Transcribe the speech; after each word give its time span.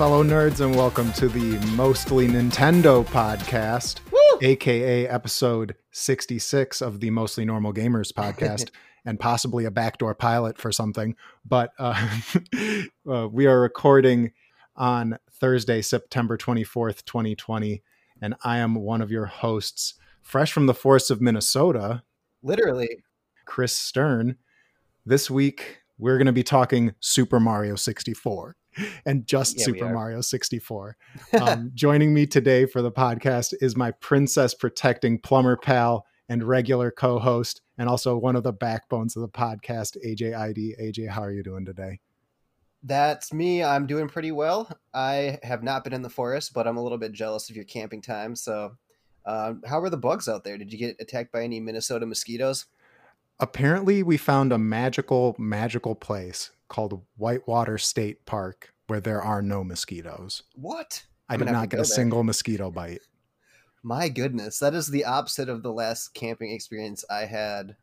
Hello, 0.00 0.22
fellow 0.22 0.24
nerds, 0.24 0.64
and 0.64 0.74
welcome 0.74 1.12
to 1.12 1.28
the 1.28 1.58
Mostly 1.76 2.26
Nintendo 2.26 3.04
podcast, 3.04 4.00
aka 4.40 5.06
episode 5.06 5.74
66 5.90 6.80
of 6.80 7.00
the 7.00 7.10
Mostly 7.10 7.44
Normal 7.44 7.74
Gamers 7.74 8.10
podcast, 8.10 8.70
and 9.04 9.20
possibly 9.20 9.66
a 9.66 9.70
backdoor 9.70 10.14
pilot 10.14 10.56
for 10.56 10.72
something. 10.72 11.16
But 11.44 11.72
uh, 11.78 12.08
uh, 13.06 13.28
we 13.30 13.44
are 13.44 13.60
recording 13.60 14.32
on 14.74 15.18
Thursday, 15.32 15.82
September 15.82 16.38
24th, 16.38 17.04
2020, 17.04 17.82
and 18.22 18.36
I 18.42 18.56
am 18.56 18.76
one 18.76 19.02
of 19.02 19.10
your 19.10 19.26
hosts, 19.26 19.96
fresh 20.22 20.50
from 20.50 20.64
the 20.64 20.72
forests 20.72 21.10
of 21.10 21.20
Minnesota, 21.20 22.04
Literally. 22.42 23.04
Chris 23.44 23.74
Stern. 23.74 24.36
This 25.04 25.30
week, 25.30 25.82
we're 25.98 26.16
going 26.16 26.24
to 26.24 26.32
be 26.32 26.42
talking 26.42 26.94
Super 27.00 27.38
Mario 27.38 27.74
64 27.74 28.56
and 29.06 29.26
just 29.26 29.58
Yeah, 29.58 29.64
Super. 29.64 29.90
Mario 29.90 30.20
64. 30.20 30.96
Um, 31.40 31.70
joining 31.74 32.12
me 32.12 32.26
today 32.26 32.66
for 32.66 32.82
the 32.82 32.90
podcast 32.90 33.54
is 33.60 33.76
my 33.76 33.92
princess 33.92 34.52
protecting 34.52 35.18
plumber 35.18 35.56
pal 35.56 36.04
and 36.28 36.42
regular 36.44 36.90
co 36.90 37.18
host, 37.18 37.60
and 37.78 37.88
also 37.88 38.16
one 38.16 38.36
of 38.36 38.42
the 38.42 38.52
backbones 38.52 39.16
of 39.16 39.22
the 39.22 39.28
podcast, 39.28 39.96
AJ 40.04 40.34
Eide. 40.34 40.76
AJ, 40.80 41.08
how 41.08 41.22
are 41.22 41.32
you 41.32 41.42
doing 41.42 41.64
today? 41.64 42.00
That's 42.82 43.32
me. 43.32 43.62
I'm 43.62 43.86
doing 43.86 44.08
pretty 44.08 44.32
well. 44.32 44.70
I 44.94 45.38
have 45.42 45.62
not 45.62 45.84
been 45.84 45.92
in 45.92 46.02
the 46.02 46.10
forest, 46.10 46.52
but 46.54 46.66
I'm 46.66 46.76
a 46.76 46.82
little 46.82 46.98
bit 46.98 47.12
jealous 47.12 47.50
of 47.50 47.56
your 47.56 47.64
camping 47.64 48.00
time. 48.00 48.34
So, 48.34 48.76
um, 49.26 49.62
how 49.66 49.80
were 49.80 49.90
the 49.90 49.98
bugs 49.98 50.28
out 50.28 50.44
there? 50.44 50.56
Did 50.56 50.72
you 50.72 50.78
get 50.78 50.96
attacked 50.98 51.32
by 51.32 51.42
any 51.42 51.60
Minnesota 51.60 52.06
mosquitoes? 52.06 52.66
Apparently, 53.38 54.02
we 54.02 54.16
found 54.16 54.52
a 54.52 54.58
magical, 54.58 55.36
magical 55.38 55.94
place 55.94 56.50
called 56.70 57.02
Whitewater 57.18 57.76
State 57.76 58.24
Park 58.24 58.72
where 58.86 59.00
there 59.00 59.22
are 59.22 59.40
no 59.42 59.62
mosquitoes. 59.62 60.42
What? 60.56 61.04
I 61.28 61.36
did 61.36 61.46
not 61.46 61.68
get 61.68 61.76
a 61.76 61.82
there. 61.82 61.84
single 61.84 62.24
mosquito 62.24 62.72
bite. 62.72 63.02
My 63.84 64.08
goodness, 64.08 64.58
that 64.58 64.74
is 64.74 64.88
the 64.88 65.04
opposite 65.04 65.48
of 65.48 65.62
the 65.62 65.72
last 65.72 66.12
camping 66.12 66.50
experience 66.50 67.04
I 67.08 67.26
had, 67.26 67.76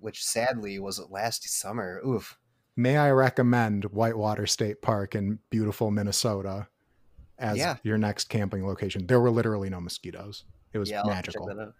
which 0.00 0.24
sadly 0.24 0.78
was 0.80 1.00
last 1.08 1.48
summer. 1.48 2.00
Oof. 2.04 2.36
May 2.76 2.96
I 2.96 3.10
recommend 3.12 3.84
Whitewater 3.84 4.46
State 4.46 4.82
Park 4.82 5.14
in 5.14 5.38
beautiful 5.50 5.90
Minnesota 5.92 6.66
as 7.38 7.56
Yeah. 7.58 7.76
your 7.84 7.96
next 7.96 8.24
camping 8.28 8.66
location? 8.66 9.06
There 9.06 9.20
were 9.20 9.30
literally 9.30 9.70
no 9.70 9.80
mosquitoes. 9.80 10.44
It 10.72 10.78
was 10.78 10.90
yeah, 10.90 11.02
I'll 11.02 11.10
have 11.10 11.24
to 11.26 11.30
check 11.32 11.40
magical. 11.42 11.64
that. 11.66 11.74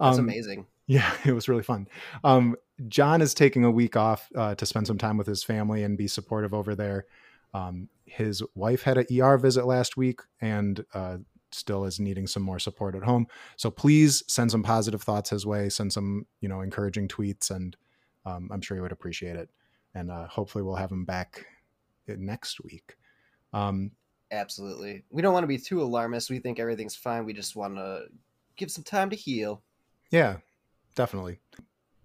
That's 0.00 0.18
Um, 0.18 0.24
amazing. 0.24 0.66
Yeah, 0.86 1.12
it 1.24 1.32
was 1.32 1.48
really 1.48 1.62
fun. 1.64 1.88
Um, 2.22 2.56
John 2.88 3.22
is 3.22 3.34
taking 3.34 3.64
a 3.64 3.70
week 3.70 3.96
off 3.96 4.28
uh, 4.34 4.54
to 4.54 4.66
spend 4.66 4.86
some 4.86 4.98
time 4.98 5.16
with 5.16 5.26
his 5.26 5.42
family 5.42 5.82
and 5.82 5.98
be 5.98 6.08
supportive 6.08 6.54
over 6.54 6.74
there. 6.74 7.06
Um, 7.54 7.88
his 8.04 8.42
wife 8.54 8.82
had 8.82 8.98
an 8.98 9.06
ER 9.20 9.38
visit 9.38 9.66
last 9.66 9.96
week 9.96 10.20
and 10.40 10.84
uh, 10.94 11.18
still 11.54 11.84
is 11.84 12.00
needing 12.00 12.26
some 12.26 12.42
more 12.42 12.58
support 12.58 12.94
at 12.94 13.02
home. 13.02 13.26
So 13.56 13.70
please 13.70 14.22
send 14.26 14.50
some 14.50 14.62
positive 14.62 15.02
thoughts 15.02 15.30
his 15.30 15.46
way. 15.46 15.68
Send 15.68 15.92
some, 15.92 16.26
you 16.40 16.48
know, 16.48 16.60
encouraging 16.60 17.08
tweets, 17.08 17.50
and 17.50 17.76
um, 18.24 18.48
I'm 18.52 18.60
sure 18.60 18.76
he 18.76 18.80
would 18.80 18.92
appreciate 18.92 19.36
it. 19.36 19.50
And 19.94 20.10
uh, 20.10 20.26
hopefully, 20.26 20.64
we'll 20.64 20.76
have 20.76 20.90
him 20.90 21.04
back 21.04 21.46
uh, 22.08 22.14
next 22.18 22.62
week. 22.64 22.96
Um, 23.52 23.92
Absolutely. 24.30 25.04
We 25.10 25.20
don't 25.20 25.34
want 25.34 25.44
to 25.44 25.48
be 25.48 25.58
too 25.58 25.82
alarmist. 25.82 26.30
We 26.30 26.38
think 26.38 26.58
everything's 26.58 26.96
fine. 26.96 27.26
We 27.26 27.34
just 27.34 27.54
want 27.54 27.76
to 27.76 28.04
give 28.56 28.70
some 28.70 28.84
time 28.84 29.10
to 29.10 29.16
heal. 29.16 29.62
Yeah, 30.10 30.38
definitely. 30.94 31.40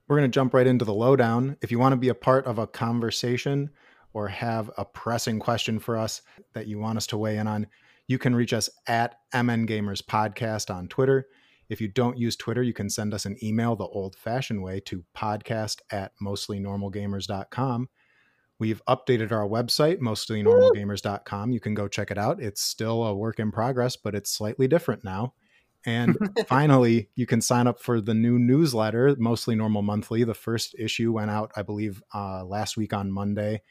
We're 0.07 0.17
going 0.17 0.31
to 0.31 0.35
jump 0.35 0.53
right 0.53 0.67
into 0.67 0.85
the 0.85 0.93
lowdown. 0.93 1.57
If 1.61 1.71
you 1.71 1.79
want 1.79 1.93
to 1.93 1.97
be 1.97 2.09
a 2.09 2.15
part 2.15 2.45
of 2.45 2.57
a 2.57 2.67
conversation 2.67 3.71
or 4.13 4.29
have 4.29 4.71
a 4.77 4.85
pressing 4.85 5.39
question 5.39 5.79
for 5.79 5.97
us 5.97 6.21
that 6.53 6.67
you 6.67 6.79
want 6.79 6.97
us 6.97 7.07
to 7.07 7.17
weigh 7.17 7.37
in 7.37 7.47
on, 7.47 7.67
you 8.07 8.17
can 8.17 8.33
reach 8.33 8.53
us 8.53 8.69
at 8.87 9.19
MN 9.33 9.67
Gamers 9.67 10.01
Podcast 10.01 10.73
on 10.73 10.87
Twitter. 10.87 11.27
If 11.67 11.81
you 11.81 11.89
don't 11.89 12.17
use 12.17 12.37
Twitter, 12.37 12.63
you 12.63 12.73
can 12.73 12.89
send 12.89 13.13
us 13.13 13.25
an 13.25 13.37
email 13.43 13.75
the 13.75 13.83
old 13.83 14.15
fashioned 14.15 14.63
way 14.63 14.79
to 14.81 15.03
podcast 15.15 15.81
at 15.91 16.13
mostlynormalgamers.com. 16.23 17.89
We've 18.59 18.81
updated 18.87 19.31
our 19.31 19.47
website, 19.47 19.99
mostlynormalgamers.com. 19.99 21.51
You 21.51 21.59
can 21.59 21.73
go 21.73 21.87
check 21.87 22.09
it 22.09 22.17
out. 22.17 22.41
It's 22.41 22.61
still 22.61 23.03
a 23.03 23.13
work 23.13 23.39
in 23.39 23.51
progress, 23.51 23.97
but 23.97 24.15
it's 24.15 24.31
slightly 24.31 24.67
different 24.67 25.03
now. 25.03 25.33
And 25.87 26.15
finally, 26.47 27.09
you 27.15 27.25
can 27.25 27.41
sign 27.41 27.65
up 27.65 27.81
for 27.81 27.99
the 28.01 28.13
new 28.13 28.37
newsletter, 28.37 29.15
Mostly 29.17 29.55
Normal 29.55 29.81
Monthly. 29.81 30.23
The 30.25 30.35
first 30.35 30.75
issue 30.77 31.13
went 31.13 31.31
out, 31.31 31.53
I 31.55 31.61
believe, 31.61 32.03
uh, 32.13 32.43
last 32.43 32.75
week 32.75 32.91
on 32.93 33.09
Monday. 33.09 33.61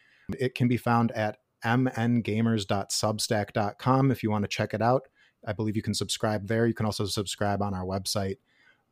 It 0.40 0.54
can 0.54 0.66
be 0.66 0.78
found 0.78 1.12
at 1.12 1.36
mngamers.substack.com 1.64 4.10
if 4.10 4.22
you 4.22 4.30
want 4.30 4.44
to 4.44 4.48
check 4.48 4.72
it 4.72 4.80
out. 4.80 5.08
I 5.46 5.52
believe 5.52 5.76
you 5.76 5.82
can 5.82 5.92
subscribe 5.94 6.48
there. 6.48 6.66
You 6.66 6.74
can 6.74 6.86
also 6.86 7.04
subscribe 7.04 7.60
on 7.60 7.74
our 7.74 7.84
website. 7.84 8.36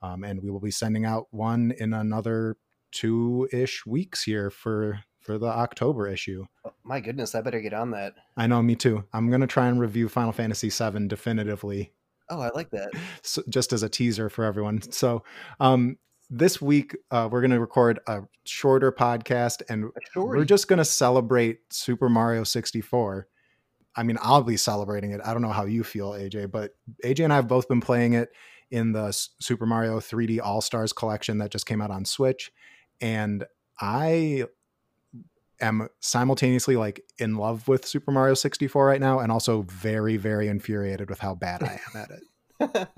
Um, 0.03 0.23
and 0.23 0.43
we 0.43 0.51
will 0.51 0.61
be 0.61 0.71
sending 0.71 1.07
out 1.07 1.29
one 1.31 1.73
in 1.79 1.95
another 1.95 2.59
two 2.93 3.49
ish 3.53 3.87
weeks 3.87 4.23
here 4.23 4.51
for 4.51 5.01
for 5.21 5.39
the 5.39 5.47
October 5.47 6.07
issue. 6.07 6.45
Oh, 6.67 6.75
my 6.85 7.01
goodness, 7.01 7.35
I 7.35 7.41
better 7.41 7.63
get 7.63 7.73
on 7.73 7.93
that. 7.93 8.13
I 8.37 8.47
know, 8.47 8.61
me 8.61 8.77
too. 8.77 9.05
I'm 9.15 9.31
gonna 9.31 9.47
try 9.47 9.69
and 9.69 9.81
review 9.81 10.11
Final 10.11 10.33
Fantasy 10.33 10.69
VII 10.69 11.09
definitively 11.09 11.95
Oh, 12.31 12.41
I 12.41 12.51
like 12.55 12.71
that. 12.71 12.91
so 13.23 13.43
just 13.49 13.73
as 13.73 13.83
a 13.83 13.89
teaser 13.89 14.29
for 14.29 14.45
everyone. 14.45 14.81
So 14.93 15.23
um, 15.61 15.97
this 16.31 16.61
week 16.61 16.97
uh, 17.11 17.29
we're 17.31 17.41
going 17.41 17.51
to 17.51 17.61
record 17.61 18.01
a 18.07 18.23
shorter 18.45 18.91
podcast, 18.93 19.63
and 19.69 19.91
we're 20.17 20.45
just 20.45 20.69
going 20.69 20.79
to 20.79 20.85
celebrate 20.85 21.61
Super 21.71 22.09
Mario 22.09 22.45
64. 22.45 23.27
I 23.97 24.03
mean, 24.03 24.19
I'll 24.21 24.43
be 24.43 24.57
celebrating 24.57 25.13
it. 25.13 25.21
I 25.25 25.33
don't 25.33 25.43
know 25.43 25.53
how 25.53 25.67
you 25.67 25.85
feel, 25.85 26.13
AJ, 26.13 26.51
but 26.51 26.73
AJ 27.05 27.25
and 27.25 27.33
I 27.33 27.37
have 27.37 27.47
both 27.47 27.69
been 27.69 27.81
playing 27.81 28.15
it 28.15 28.31
in 28.71 28.93
the 28.93 29.13
Super 29.41 29.67
Mario 29.67 30.01
3D 30.01 30.41
All 30.43 30.61
Stars 30.61 30.93
collection 30.93 31.39
that 31.39 31.51
just 31.51 31.67
came 31.67 31.81
out 31.81 31.91
on 31.91 32.05
Switch, 32.05 32.51
and 33.01 33.45
I 33.81 34.47
am 35.65 35.89
simultaneously 36.01 36.77
like 36.77 37.03
in 37.19 37.37
love 37.37 37.69
with 37.69 37.87
Super 37.87 38.11
Mario 38.11 38.35
64 38.35 38.87
right 38.87 39.01
now, 39.01 39.19
and 39.21 39.31
also 39.31 39.63
very, 39.63 40.17
very 40.17 40.49
infuriated 40.49 41.09
with 41.09 41.19
how 41.19 41.35
bad 41.35 41.63
I 41.63 41.81
am 41.95 42.01
at 42.03 42.11
it. 42.11 42.89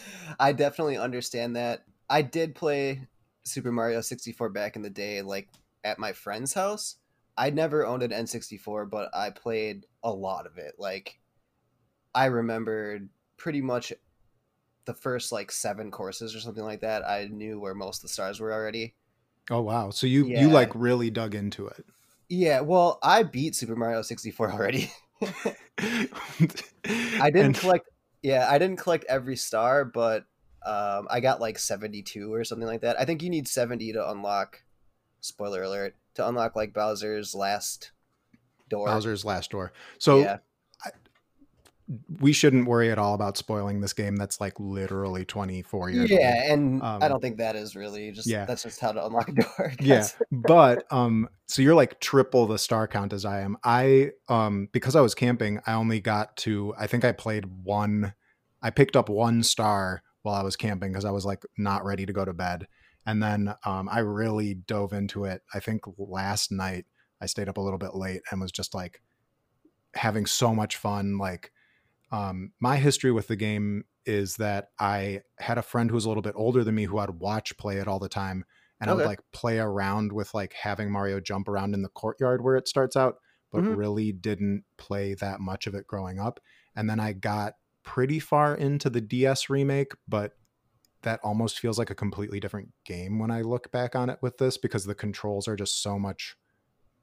I 0.40 0.52
definitely 0.52 0.96
understand 0.96 1.56
that. 1.56 1.84
I 2.08 2.22
did 2.22 2.54
play 2.54 3.06
Super 3.44 3.72
Mario 3.72 4.00
64 4.00 4.50
back 4.50 4.76
in 4.76 4.82
the 4.82 4.90
day, 4.90 5.22
like 5.22 5.48
at 5.84 5.98
my 5.98 6.12
friend's 6.12 6.52
house. 6.54 6.96
I 7.38 7.50
never 7.50 7.84
owned 7.84 8.02
an 8.02 8.10
N64, 8.10 8.88
but 8.88 9.14
I 9.14 9.30
played 9.30 9.86
a 10.02 10.10
lot 10.10 10.46
of 10.46 10.56
it. 10.58 10.74
Like, 10.78 11.18
I 12.14 12.26
remembered 12.26 13.10
pretty 13.36 13.60
much 13.60 13.92
the 14.86 14.94
first 14.94 15.32
like 15.32 15.52
seven 15.52 15.90
courses 15.90 16.34
or 16.34 16.40
something 16.40 16.64
like 16.64 16.80
that. 16.80 17.06
I 17.06 17.28
knew 17.30 17.60
where 17.60 17.74
most 17.74 17.98
of 17.98 18.02
the 18.02 18.08
stars 18.08 18.40
were 18.40 18.52
already. 18.52 18.94
Oh 19.50 19.60
wow! 19.60 19.90
So 19.90 20.06
you 20.06 20.26
Yeah. 20.26 20.40
you 20.42 20.50
like 20.50 20.72
really 20.74 21.10
dug 21.10 21.34
into 21.34 21.66
it. 21.66 21.84
Yeah, 22.28 22.60
well, 22.60 22.98
I 23.02 23.22
beat 23.22 23.54
Super 23.54 23.76
Mario 23.76 24.02
64 24.02 24.52
already. 24.52 24.92
I 25.78 27.30
didn't 27.30 27.54
collect. 27.54 27.88
Yeah, 28.22 28.48
I 28.50 28.58
didn't 28.58 28.78
collect 28.78 29.04
every 29.08 29.36
star, 29.36 29.84
but 29.84 30.24
um, 30.64 31.06
I 31.08 31.20
got 31.20 31.40
like 31.40 31.58
seventy-two 31.58 32.32
or 32.32 32.44
something 32.44 32.66
like 32.66 32.80
that. 32.80 32.98
I 32.98 33.04
think 33.04 33.22
you 33.22 33.30
need 33.30 33.48
seventy 33.48 33.92
to 33.92 34.10
unlock. 34.10 34.62
Spoiler 35.20 35.62
alert! 35.62 35.94
To 36.14 36.28
unlock 36.28 36.56
like 36.56 36.72
Bowser's 36.74 37.34
last 37.34 37.92
door. 38.68 38.86
Bowser's 38.86 39.24
Last 39.24 39.50
Door. 39.50 39.72
So 39.98 40.20
yeah, 40.20 40.38
we 42.20 42.32
shouldn't 42.32 42.66
worry 42.66 42.90
at 42.90 42.98
all 42.98 43.14
about 43.14 43.36
spoiling 43.36 43.80
this 43.80 43.92
game. 43.92 44.16
That's 44.16 44.40
like 44.40 44.58
literally 44.58 45.24
twenty 45.24 45.62
four 45.62 45.88
years. 45.88 46.10
yeah, 46.10 46.40
old. 46.42 46.50
and 46.50 46.82
Um, 46.82 47.02
I 47.02 47.08
don't 47.08 47.20
think 47.20 47.38
that 47.38 47.54
is 47.56 47.76
really 47.76 48.10
just. 48.10 48.26
yeah. 48.26 48.44
that's 48.44 48.64
just 48.64 48.80
how 48.80 48.92
to 48.92 49.06
unlock 49.06 49.28
a 49.28 49.32
door. 49.32 49.72
Yeah, 49.80 50.08
but 50.32 50.84
um, 50.92 51.28
so 51.46 51.62
you're 51.62 51.74
like 51.74 52.00
triple 52.00 52.46
the 52.46 52.58
star 52.58 52.88
count 52.88 53.12
as 53.12 53.24
I 53.24 53.40
am. 53.40 53.56
I 53.62 54.10
um, 54.28 54.68
because 54.72 54.96
I 54.96 55.00
was 55.00 55.14
camping, 55.14 55.60
I 55.66 55.74
only 55.74 56.00
got 56.00 56.36
to. 56.38 56.74
I 56.78 56.86
think 56.86 57.04
I 57.04 57.12
played 57.12 57.44
one. 57.64 58.14
I 58.62 58.70
picked 58.70 58.96
up 58.96 59.08
one 59.08 59.42
star 59.42 60.02
while 60.22 60.34
I 60.34 60.42
was 60.42 60.56
camping 60.56 60.90
because 60.90 61.04
I 61.04 61.12
was 61.12 61.24
like 61.24 61.44
not 61.56 61.84
ready 61.84 62.04
to 62.04 62.12
go 62.12 62.24
to 62.24 62.32
bed, 62.32 62.66
and 63.06 63.22
then 63.22 63.54
um, 63.64 63.88
I 63.90 64.00
really 64.00 64.54
dove 64.54 64.92
into 64.92 65.24
it. 65.24 65.42
I 65.54 65.60
think 65.60 65.82
last 65.98 66.50
night 66.50 66.86
I 67.20 67.26
stayed 67.26 67.48
up 67.48 67.58
a 67.58 67.60
little 67.60 67.78
bit 67.78 67.94
late 67.94 68.22
and 68.30 68.40
was 68.40 68.50
just 68.50 68.74
like 68.74 69.00
having 69.94 70.26
so 70.26 70.52
much 70.52 70.76
fun. 70.76 71.16
Like 71.18 71.52
um, 72.16 72.52
my 72.60 72.76
history 72.76 73.12
with 73.12 73.28
the 73.28 73.36
game 73.36 73.84
is 74.04 74.36
that 74.36 74.68
I 74.78 75.22
had 75.38 75.58
a 75.58 75.62
friend 75.62 75.90
who 75.90 75.94
was 75.94 76.04
a 76.04 76.08
little 76.08 76.22
bit 76.22 76.34
older 76.36 76.62
than 76.64 76.74
me 76.74 76.84
who 76.84 76.98
I'd 76.98 77.10
watch 77.10 77.56
play 77.58 77.78
it 77.78 77.88
all 77.88 77.98
the 77.98 78.08
time 78.08 78.44
and 78.80 78.90
I 78.90 78.92
would 78.94 79.04
like 79.04 79.20
play 79.32 79.58
around 79.58 80.12
with 80.12 80.32
like 80.34 80.52
having 80.52 80.90
Mario 80.90 81.18
jump 81.20 81.48
around 81.48 81.74
in 81.74 81.82
the 81.82 81.88
courtyard 81.88 82.44
where 82.44 82.56
it 82.56 82.68
starts 82.68 82.94
out, 82.96 83.16
but 83.50 83.62
Mhm. 83.62 83.76
really 83.76 84.12
didn't 84.12 84.64
play 84.76 85.14
that 85.14 85.40
much 85.40 85.66
of 85.66 85.74
it 85.74 85.86
growing 85.86 86.20
up. 86.20 86.40
And 86.76 86.88
then 86.88 87.00
I 87.00 87.12
got 87.12 87.54
pretty 87.82 88.18
far 88.18 88.54
into 88.54 88.90
the 88.90 89.00
DS 89.00 89.48
remake, 89.48 89.92
but 90.06 90.32
that 91.02 91.20
almost 91.22 91.60
feels 91.60 91.78
like 91.78 91.90
a 91.90 91.94
completely 91.94 92.40
different 92.40 92.70
game 92.84 93.18
when 93.18 93.30
I 93.30 93.42
look 93.42 93.70
back 93.70 93.94
on 93.94 94.10
it 94.10 94.18
with 94.22 94.38
this 94.38 94.58
because 94.58 94.84
the 94.84 94.94
controls 94.94 95.48
are 95.48 95.56
just 95.56 95.82
so 95.82 95.98
much 95.98 96.36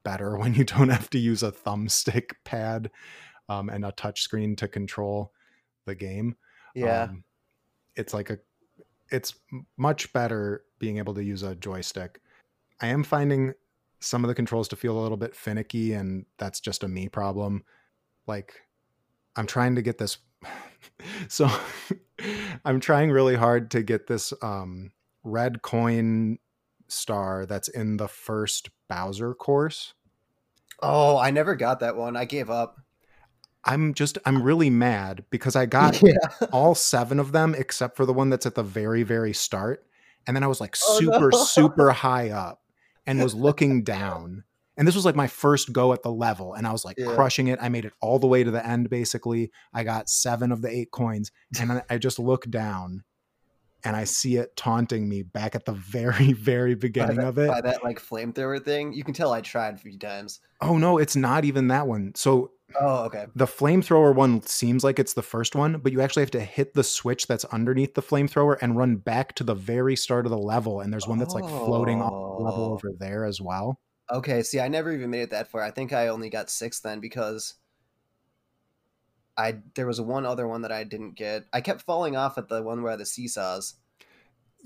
better 0.04 0.38
when 0.40 0.54
you 0.54 0.64
don't 0.66 0.90
have 0.90 1.10
to 1.12 1.20
use 1.20 1.44
a 1.44 1.52
thumbstick 1.52 2.32
pad. 2.46 2.92
Um, 3.50 3.70
and 3.70 3.86
a 3.86 3.92
touch 3.92 4.22
screen 4.22 4.56
to 4.58 4.68
control 4.68 5.32
the 5.86 5.96
game. 5.96 6.36
Yeah. 6.76 7.04
Um, 7.04 7.24
it's 7.96 8.14
like 8.14 8.30
a 8.30 8.40
it's 9.12 9.36
much 9.78 10.12
better 10.14 10.64
being 10.80 10.98
able 10.98 11.14
to 11.14 11.24
use 11.24 11.44
a 11.44 11.56
joystick. 11.56 12.22
I 12.82 12.88
am 12.88 13.04
finding 13.04 13.54
some 14.00 14.24
of 14.24 14.28
the 14.28 14.36
controls 14.36 14.68
to 14.70 14.76
feel 14.76 14.98
a 14.98 15.02
little 15.02 15.18
bit 15.18 15.36
finicky 15.36 15.94
and 15.94 16.26
that's 16.38 16.60
just 16.60 16.84
a 16.84 16.88
me 16.88 17.08
problem. 17.08 17.64
Like 18.28 18.54
I'm 19.36 19.48
trying 19.48 19.76
to 19.76 19.82
get 19.82 19.98
this 19.98 20.18
so 21.28 21.50
I'm 22.66 22.80
trying 22.80 23.12
really 23.12 23.36
hard 23.36 23.72
to 23.72 23.84
get 23.84 24.08
this 24.08 24.34
um 24.42 24.92
red 25.24 25.62
coin 25.62 26.40
star 26.88 27.46
that's 27.46 27.68
in 27.68 27.98
the 27.98 28.08
first 28.08 28.70
Bowser 28.90 29.34
course. 29.34 29.94
oh, 30.82 31.18
I 31.18 31.32
never 31.32 31.56
got 31.56 31.80
that 31.80 31.96
one. 31.96 32.16
I 32.16 32.26
gave 32.26 32.50
up. 32.50 32.83
I'm 33.66 33.94
just 33.94 34.18
I'm 34.26 34.44
really 34.44 34.70
mad 34.70 35.24
because 35.30 35.56
I 35.56 35.66
got 35.66 36.02
yeah. 36.04 36.16
all 36.52 36.76
seven 36.76 37.20
of 37.20 37.32
them 37.32 37.56
except 37.58 37.96
for 37.98 38.06
the 38.06 38.14
one 38.14 38.30
that's 38.30 38.46
at 38.46 38.56
the 38.56 38.64
very 38.64 39.04
very 39.04 39.34
start 39.34 39.86
and 40.26 40.36
then 40.36 40.44
i 40.44 40.48
was 40.48 40.62
like 40.62 40.76
Oh, 40.88 41.00
super 41.00 41.30
no. 41.32 41.38
super 41.44 41.92
high 41.92 42.30
up 42.30 42.62
and 43.06 43.22
was 43.22 43.36
looking 43.36 43.84
down 43.84 44.44
and 44.78 44.88
this 44.88 44.96
was 44.96 45.04
like 45.06 45.16
my 45.16 45.28
first 45.28 45.74
go 45.74 45.92
at 45.94 46.02
the 46.02 46.12
level 46.12 46.54
and 46.54 46.66
i 46.66 46.72
was 46.72 46.86
like 46.86 46.98
Yeah. 46.98 47.14
crushing 47.14 47.48
it 47.48 47.60
i 47.62 47.68
made 47.70 47.84
it 47.86 47.94
all 48.02 48.20
the 48.20 48.28
way 48.28 48.44
to 48.44 48.50
the 48.52 48.66
end 48.66 48.90
basically 48.90 49.52
i 49.74 49.84
got 49.84 50.10
seven 50.10 50.52
of 50.54 50.62
the 50.62 50.70
eight 50.70 50.92
coins 50.92 51.32
and 51.60 51.70
then 51.70 51.82
i 51.90 51.98
just 51.98 52.20
look 52.20 52.50
down 52.50 53.04
and 53.84 53.96
i 53.96 54.04
see 54.04 54.38
it 54.38 54.56
taunting 54.56 55.08
me 55.10 55.22
back 55.24 55.56
at 55.56 55.66
the 55.66 55.72
very 55.92 56.34
very 56.34 56.76
beginning 56.76 57.18
that, 57.18 57.28
of 57.28 57.38
it 57.38 57.48
by 57.50 57.62
that 57.62 57.84
like 57.84 58.00
flamethrower 58.00 58.64
thing. 58.64 58.94
You 58.94 59.04
can 59.04 59.14
tell 59.14 59.32
I 59.34 59.42
tried 59.42 59.76
a 59.76 59.78
few 59.78 59.98
times. 59.98 60.40
oh 60.62 60.78
no 60.78 60.98
it's 60.98 61.16
not 61.16 61.46
even 61.46 61.68
that 61.70 61.88
one 61.88 62.14
so 62.16 62.52
Oh, 62.82 63.04
okay. 63.04 63.28
the 63.36 63.46
flamethrower 63.46 64.16
one 64.16 64.42
seems 64.42 64.84
like 64.84 64.98
it's 64.98 65.14
the 65.14 65.22
first 65.22 65.54
one, 65.56 65.78
but 65.78 65.92
you 65.92 66.02
actually 66.02 66.24
have 66.24 66.32
to 66.32 66.40
hit 66.42 66.74
the 66.74 66.84
switch 66.84 67.28
that's 67.28 67.46
underneath 67.46 67.94
the 67.94 68.02
flamethrower 68.02 68.58
and 68.62 68.76
run 68.76 68.96
back 68.96 69.36
to 69.36 69.44
the 69.44 69.54
very 69.54 69.96
start 69.96 70.26
of 70.26 70.32
the 70.32 70.40
level. 70.40 70.82
And 70.82 70.92
there's 70.92 71.08
one 71.08 71.20
that's 71.20 71.36
like 71.36 71.48
floating 71.48 72.02
off 72.02 72.10
the 72.40 72.44
level 72.44 72.66
Oh. 72.66 72.74
over 72.74 72.90
there 72.98 73.26
as 73.26 73.40
well. 73.40 73.80
Okay, 74.12 74.42
see, 74.42 74.60
I 74.60 74.70
never 74.70 74.92
even 74.92 75.12
made 75.12 75.22
it 75.22 75.30
that 75.30 75.50
far. 75.50 75.62
I 75.62 75.70
think 75.70 75.94
I 75.94 76.08
only 76.08 76.32
got 76.32 76.50
six 76.50 76.80
then 76.80 77.00
because 77.00 77.54
I 79.38 79.58
there 79.76 79.88
was 79.88 80.00
one 80.02 80.26
other 80.26 80.48
one 80.48 80.62
that 80.62 80.72
I 80.72 80.84
didn't 80.84 81.16
get. 81.16 81.46
I 81.54 81.62
kept 81.62 81.82
falling 81.82 82.16
off 82.16 82.38
at 82.38 82.50
the 82.50 82.62
one 82.62 82.84
where 82.84 82.98
the 82.98 83.06
seesaws, 83.06 83.76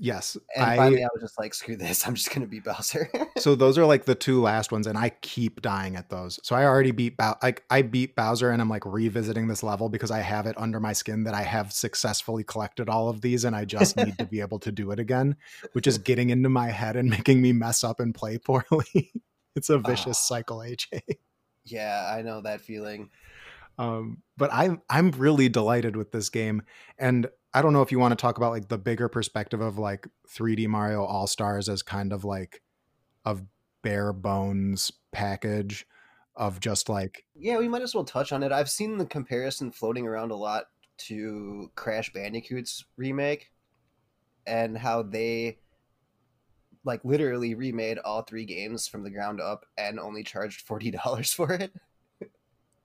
Yes. 0.00 0.36
and 0.54 0.64
I, 0.64 0.76
finally 0.76 1.02
I 1.02 1.08
was 1.12 1.22
just 1.22 1.38
like, 1.40 1.54
"Screw 1.54 1.74
this! 1.76 2.04
I'm 2.06 2.14
just 2.14 2.32
gonna 2.32 2.46
be 2.46 2.60
Bowser." 2.60 3.10
so 3.38 3.54
those 3.56 3.76
are 3.78 3.84
like 3.86 4.04
the 4.04 4.14
two 4.14 4.40
last 4.40 4.70
ones, 4.70 4.86
and 4.86 4.96
I 4.96 5.08
keep 5.22 5.60
dying 5.60 5.96
at 5.96 6.08
those. 6.10 6.38
So 6.44 6.54
I 6.54 6.64
already 6.64 6.92
beat 6.92 7.16
Bow- 7.16 7.36
like 7.42 7.64
I 7.70 7.82
beat 7.82 8.14
Bowser, 8.14 8.50
and 8.50 8.62
I'm 8.62 8.68
like 8.68 8.84
revisiting 8.86 9.48
this 9.48 9.62
level 9.64 9.88
because 9.88 10.10
I 10.12 10.20
have 10.20 10.46
it 10.46 10.54
under 10.56 10.78
my 10.78 10.92
skin 10.92 11.24
that 11.24 11.34
I 11.34 11.42
have 11.42 11.72
successfully 11.72 12.44
collected 12.44 12.88
all 12.88 13.08
of 13.08 13.22
these, 13.22 13.44
and 13.44 13.56
I 13.56 13.64
just 13.64 13.96
need 13.96 14.16
to 14.18 14.26
be 14.26 14.40
able 14.42 14.60
to 14.60 14.70
do 14.70 14.90
it 14.92 15.00
again, 15.00 15.34
which 15.72 15.86
is 15.88 15.98
getting 15.98 16.30
into 16.30 16.48
my 16.48 16.68
head 16.70 16.94
and 16.94 17.08
making 17.10 17.42
me 17.42 17.52
mess 17.52 17.82
up 17.82 17.98
and 18.00 18.14
play 18.14 18.38
poorly. 18.38 19.12
it's 19.56 19.70
a 19.70 19.78
vicious 19.78 20.18
Ah. 20.18 20.26
cycle, 20.34 20.58
AJ. 20.58 21.00
yeah, 21.64 22.12
I 22.14 22.22
know 22.22 22.40
that 22.42 22.60
feeling. 22.60 23.10
Um, 23.78 24.22
but 24.36 24.50
I'm 24.52 24.82
I'm 24.90 25.10
really 25.12 25.48
delighted 25.48 25.96
with 25.96 26.12
this 26.12 26.28
game, 26.28 26.62
and 26.98 27.28
I 27.54 27.62
don't 27.62 27.72
know 27.72 27.82
if 27.82 27.92
you 27.92 27.98
want 27.98 28.12
to 28.12 28.20
talk 28.20 28.36
about 28.36 28.52
like 28.52 28.68
the 28.68 28.78
bigger 28.78 29.08
perspective 29.08 29.60
of 29.60 29.78
like 29.78 30.06
3D 30.28 30.66
Mario 30.68 31.04
All 31.04 31.26
Stars 31.26 31.68
as 31.68 31.82
kind 31.82 32.12
of 32.12 32.24
like 32.24 32.62
of 33.24 33.44
bare 33.82 34.12
bones 34.12 34.92
package 35.12 35.86
of 36.36 36.60
just 36.60 36.88
like 36.88 37.24
Yeah, 37.34 37.58
we 37.58 37.68
might 37.68 37.82
as 37.82 37.94
well 37.94 38.04
touch 38.04 38.32
on 38.32 38.42
it. 38.42 38.52
I've 38.52 38.70
seen 38.70 38.98
the 38.98 39.06
comparison 39.06 39.70
floating 39.70 40.06
around 40.06 40.30
a 40.30 40.36
lot 40.36 40.64
to 40.98 41.70
Crash 41.74 42.12
Bandicoot's 42.12 42.84
remake 42.96 43.52
and 44.46 44.76
how 44.76 45.02
they 45.02 45.58
like 46.84 47.04
literally 47.04 47.54
remade 47.54 47.98
all 47.98 48.22
three 48.22 48.44
games 48.44 48.88
from 48.88 49.04
the 49.04 49.10
ground 49.10 49.40
up 49.40 49.66
and 49.76 50.00
only 50.00 50.22
charged 50.22 50.66
$40 50.66 51.34
for 51.34 51.52
it. 51.52 51.72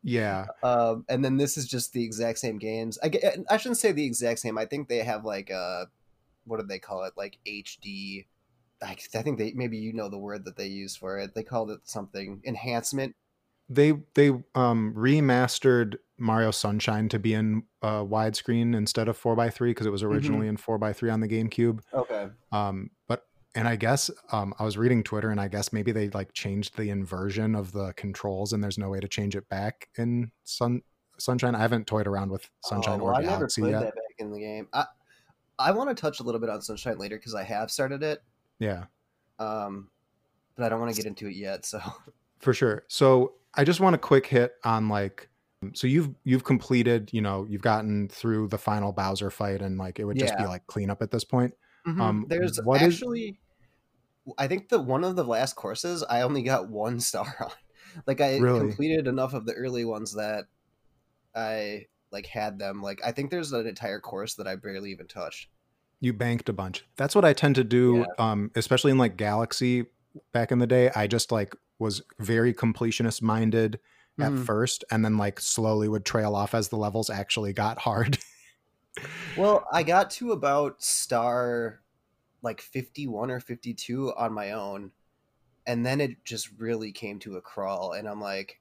Yeah 0.03 0.45
Um, 0.61 1.05
and 1.09 1.23
then 1.23 1.38
this 1.38 1.57
is 1.57 1.67
just 1.67 1.94
the 1.94 2.03
exact 2.03 2.39
same 2.39 2.57
games. 2.59 3.00
I, 3.03 3.11
I 3.50 3.57
shouldn't 3.57 3.77
say 3.77 3.91
the 3.91 4.05
exact 4.05 4.39
same. 4.39 4.57
I 4.57 4.65
think 4.65 4.89
they 4.89 5.00
have 5.00 5.25
like 5.25 5.50
uh 5.51 5.85
what 6.45 6.59
do 6.59 6.65
they 6.67 6.79
call 6.79 7.03
it? 7.05 7.13
Like 7.15 7.38
HD. 7.47 8.25
I, 8.81 8.97
I 9.15 9.21
think 9.21 9.38
they 9.38 9.53
maybe 9.55 9.77
you 9.77 9.94
know 9.94 10.09
the 10.09 10.17
word 10.17 10.44
that 10.45 10.57
they 10.57 10.67
use 10.67 10.95
for 10.95 11.17
it. 11.19 11.33
They 11.33 11.44
called 11.44 11.71
it 11.71 11.79
something 11.85 12.41
enhancement. 12.45 13.15
they 13.69 13.94
they 14.15 14.29
um 14.55 14.94
remastered 14.95 15.95
Mario 16.17 16.51
Sunshine 16.51 17.09
to 17.09 17.19
be 17.19 17.33
in 17.33 17.63
uh, 17.81 18.03
widescreen 18.03 18.75
instead 18.75 19.07
of 19.07 19.19
4x3 19.21 19.59
because 19.71 19.85
it 19.88 19.89
was 19.91 20.03
originally 20.03 20.47
in 20.47 20.57
4x3 20.57 21.11
on 21.11 21.19
the 21.21 21.27
GameCube. 21.27 21.79
Okay. 21.94 22.27
Um, 22.51 22.91
but 23.07 23.25
and 23.55 23.67
I 23.67 23.75
guess 23.75 24.09
um, 24.31 24.53
I 24.59 24.63
was 24.63 24.77
reading 24.77 25.03
Twitter, 25.03 25.29
and 25.29 25.39
I 25.39 25.47
guess 25.47 25.71
maybe 25.71 25.91
they 25.91 26.09
like 26.09 26.33
changed 26.33 26.75
the 26.77 26.89
inversion 26.89 27.55
of 27.55 27.71
the 27.71 27.94
controls, 27.94 28.53
and 28.53 28.63
there's 28.63 28.77
no 28.77 28.89
way 28.89 29.00
to 29.00 29.07
change 29.07 29.35
it 29.35 29.47
back 29.50 29.89
in 29.97 30.31
Sun 30.44 30.81
Sunshine. 31.19 31.53
I 31.55 31.59
haven't 31.59 31.85
toyed 31.85 32.07
around 32.07 32.31
with 32.31 32.50
Sunshine 32.63 33.00
Oh, 33.00 33.03
or 33.03 33.11
well, 33.11 33.17
I 33.17 33.21
never 33.21 33.35
Galaxy 33.38 33.61
played 33.61 33.71
yet. 33.71 33.79
that 33.81 33.95
back 33.95 34.15
in 34.17 34.31
the 34.31 34.39
game. 34.39 34.67
I 34.73 34.85
I 35.59 35.71
want 35.71 35.95
to 35.95 36.00
touch 36.01 36.19
a 36.19 36.23
little 36.23 36.41
bit 36.41 36.50
on 36.50 36.61
Sunshine 36.61 36.97
later 36.97 37.17
because 37.17 37.35
I 37.35 37.44
have 37.44 37.69
started 37.69 38.01
it. 38.01 38.23
Yeah, 38.59 38.85
Um, 39.39 39.89
but 40.55 40.65
I 40.65 40.69
don't 40.69 40.79
want 40.79 40.94
to 40.94 40.97
get 41.00 41.07
into 41.07 41.27
it 41.27 41.35
yet. 41.35 41.65
So 41.65 41.79
for 42.39 42.53
sure. 42.53 42.83
So 42.88 43.33
I 43.53 43.63
just 43.63 43.79
want 43.79 43.94
a 43.95 44.00
quick 44.00 44.25
hit 44.25 44.53
on 44.63 44.89
like. 44.89 45.29
So 45.73 45.88
you've 45.88 46.09
you've 46.25 46.44
completed, 46.44 47.09
you 47.13 47.21
know, 47.21 47.45
you've 47.47 47.61
gotten 47.61 48.09
through 48.09 48.50
the 48.50 48.57
final 48.57 48.91
Bowser 48.91 49.29
fight, 49.31 49.61
and 49.61 49.77
like 49.77 49.97
it 50.00 50.03
would 50.05 50.17
just 50.17 50.38
be 50.38 50.45
like 50.45 50.65
cleanup 50.67 51.01
at 51.01 51.09
this 51.11 51.23
point. 51.23 51.53
Um, 51.85 51.95
Mm-hmm. 51.95 52.24
there's 52.30 52.59
what 52.63 52.81
is- 52.81 52.95
actually, 52.95 53.39
I 54.38 54.47
think 54.47 54.69
the 54.69 54.80
one 54.80 55.03
of 55.03 55.15
the 55.15 55.24
last 55.25 55.56
courses 55.56 56.03
I 56.09 56.21
only 56.21 56.44
got 56.44 56.69
one 56.69 57.00
star 57.00 57.35
on. 57.41 57.51
Like 58.07 58.21
I 58.21 58.38
Really? 58.39 58.59
completed 58.59 59.07
enough 59.07 59.33
of 59.33 59.45
the 59.45 59.53
early 59.53 59.85
ones 59.85 60.13
that 60.13 60.45
I 61.35 61.85
like 62.12 62.25
had 62.27 62.60
them. 62.60 62.81
Like 62.81 63.01
I 63.05 63.12
think 63.12 63.31
there's 63.31 63.51
an 63.53 63.67
entire 63.67 64.00
course 64.00 64.36
that 64.36 64.48
I 64.48 64.55
barely 64.55 64.91
even 64.91 65.07
touched. 65.07 65.50
you 66.00 66.13
banked 66.13 66.50
a 66.50 66.53
bunch. 66.53 66.86
That's 66.98 67.15
what 67.15 67.25
I 67.25 67.34
tend 67.34 67.55
to 67.55 67.63
do, 67.63 68.05
um, 68.19 68.51
especially 68.55 68.91
in 68.91 68.98
like 68.98 69.15
Galaxy 69.17 69.86
back 70.34 70.51
in 70.51 70.60
the 70.60 70.67
day. 70.67 70.89
I 70.96 71.07
just 71.07 71.31
like 71.31 71.55
was 71.79 72.01
very 72.19 72.53
completionist 72.53 73.22
minded 73.22 73.79
at 74.19 74.31
Mhm. 74.31 74.46
first, 74.46 74.84
and 74.91 75.03
then 75.03 75.17
like 75.17 75.39
slowly 75.39 75.88
would 75.88 76.05
trail 76.05 76.36
off 76.36 76.53
as 76.53 76.69
the 76.69 76.77
levels 76.77 77.10
actually 77.10 77.53
got 77.53 77.79
hard. 77.79 78.17
Well, 79.38 79.65
I 79.74 79.84
got 79.84 80.12
to 80.12 80.31
about 80.34 80.84
star 80.84 81.81
like 82.43 82.62
51 82.62 83.31
or 83.31 83.39
52 83.39 84.13
on 84.15 84.33
my 84.33 84.51
own. 84.51 84.91
And 85.65 85.85
then 85.85 86.01
it 86.01 86.23
just 86.25 86.50
really 86.57 86.91
came 86.91 87.19
to 87.19 87.38
a 87.38 87.41
crawl. 87.41 87.93
And 87.93 88.07
I'm 88.07 88.19
like, 88.21 88.59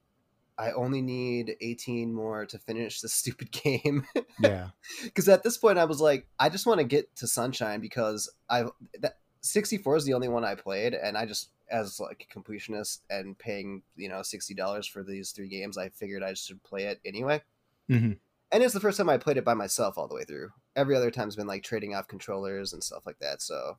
I 0.57 0.71
only 0.71 1.01
need 1.01 1.57
18 1.61 2.13
more 2.13 2.45
to 2.45 2.57
finish 2.57 3.01
this 3.01 3.13
stupid 3.21 3.51
game. 3.51 4.05
yeah, 4.39 4.69
Because 5.03 5.27
at 5.29 5.43
this 5.43 5.57
point, 5.57 5.77
I 5.77 5.85
was 5.85 5.99
like, 5.99 6.27
I 6.39 6.49
just 6.49 6.65
want 6.65 6.79
to 6.79 6.85
get 6.85 7.13
to 7.17 7.27
Sunshine 7.27 7.81
because 7.81 8.31
I 8.49 8.65
that 8.99 9.17
64 9.41 9.97
is 9.97 10.05
the 10.05 10.13
only 10.13 10.29
one 10.29 10.45
I 10.45 10.55
played. 10.55 10.93
And 10.93 11.17
I 11.17 11.25
just, 11.25 11.49
as 11.69 11.99
like 11.99 12.27
a 12.31 12.39
completionist 12.39 12.99
and 13.09 13.37
paying, 13.37 13.81
you 13.95 14.07
know, 14.07 14.19
$60 14.21 14.89
for 14.89 15.03
these 15.03 15.31
three 15.31 15.49
games, 15.49 15.77
I 15.77 15.89
figured 15.89 16.23
I 16.23 16.33
should 16.35 16.63
play 16.63 16.83
it 16.85 17.01
anyway 17.03 17.41
Mhm. 17.89 18.17
And 18.53 18.63
it's 18.63 18.73
the 18.73 18.79
first 18.79 18.97
time 18.97 19.09
I 19.09 19.17
played 19.17 19.37
it 19.37 19.43
by 19.45 19.53
myself 19.55 19.97
all 19.97 20.07
the 20.07 20.15
way 20.15 20.23
through. 20.23 20.49
Every 20.75 20.95
other 20.95 21.11
time's 21.11 21.35
been 21.35 21.47
like 21.47 21.63
trading 21.63 21.95
off 21.95 22.07
controllers 22.07 22.73
and 22.73 22.83
stuff 22.83 23.03
like 23.05 23.19
that. 23.19 23.41
So, 23.41 23.77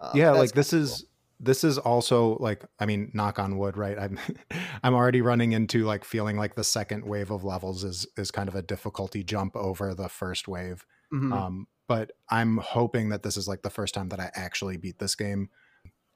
um, 0.00 0.10
yeah. 0.14 0.32
Like 0.32 0.52
this 0.52 0.70
kinda 0.70 0.84
is 0.84 1.04
this 1.38 1.64
is 1.64 1.78
also 1.78 2.36
like 2.38 2.64
I 2.78 2.86
mean, 2.86 3.10
knock 3.14 3.38
on 3.38 3.58
wood, 3.58 3.76
right? 3.76 3.98
I'm 3.98 4.18
I'm 4.82 4.94
already 4.94 5.22
running 5.22 5.52
into 5.52 5.84
like 5.84 6.04
feeling 6.04 6.36
like 6.36 6.54
the 6.56 6.64
second 6.64 7.04
wave 7.04 7.30
of 7.30 7.44
levels 7.44 7.84
is 7.84 8.06
is 8.16 8.30
kind 8.30 8.48
of 8.48 8.54
a 8.54 8.62
difficulty 8.62 9.22
jump 9.22 9.56
over 9.56 9.94
the 9.94 10.08
first 10.08 10.48
wave. 10.48 10.84
cool. 11.10 11.20
Mhm. 11.20 11.32
Um, 11.32 11.66
but 11.88 12.10
I'm 12.28 12.56
hoping 12.56 13.10
that 13.10 13.22
this 13.22 13.36
is 13.36 13.46
like 13.46 13.62
the 13.62 13.70
first 13.70 13.94
time 13.94 14.08
that 14.08 14.18
I 14.18 14.30
actually 14.34 14.76
beat 14.76 14.98
this 14.98 15.14
game. 15.14 15.50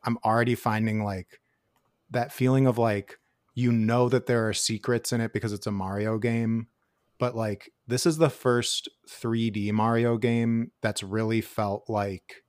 I'm 0.02 0.18
already 0.24 0.56
finding 0.56 1.04
like 1.04 1.40
that 2.10 2.32
feeling 2.32 2.66
of 2.66 2.76
like 2.76 3.20
you 3.54 3.70
know 3.70 4.08
that 4.08 4.26
there 4.26 4.48
are 4.48 4.52
secrets 4.52 5.12
in 5.12 5.20
it 5.20 5.32
because 5.32 5.52
it's 5.52 5.66
a 5.66 5.70
Mario 5.70 6.18
game, 6.18 6.68
but 7.20 7.36
like 7.36 7.70
this 7.86 8.06
is 8.06 8.18
the 8.18 8.30
first 8.30 8.88
3D 9.08 9.72
Mario 9.72 10.16
game 10.16 10.72
that's 10.80 11.02
really 11.02 11.40
felt 11.40 11.84
like 11.88 12.42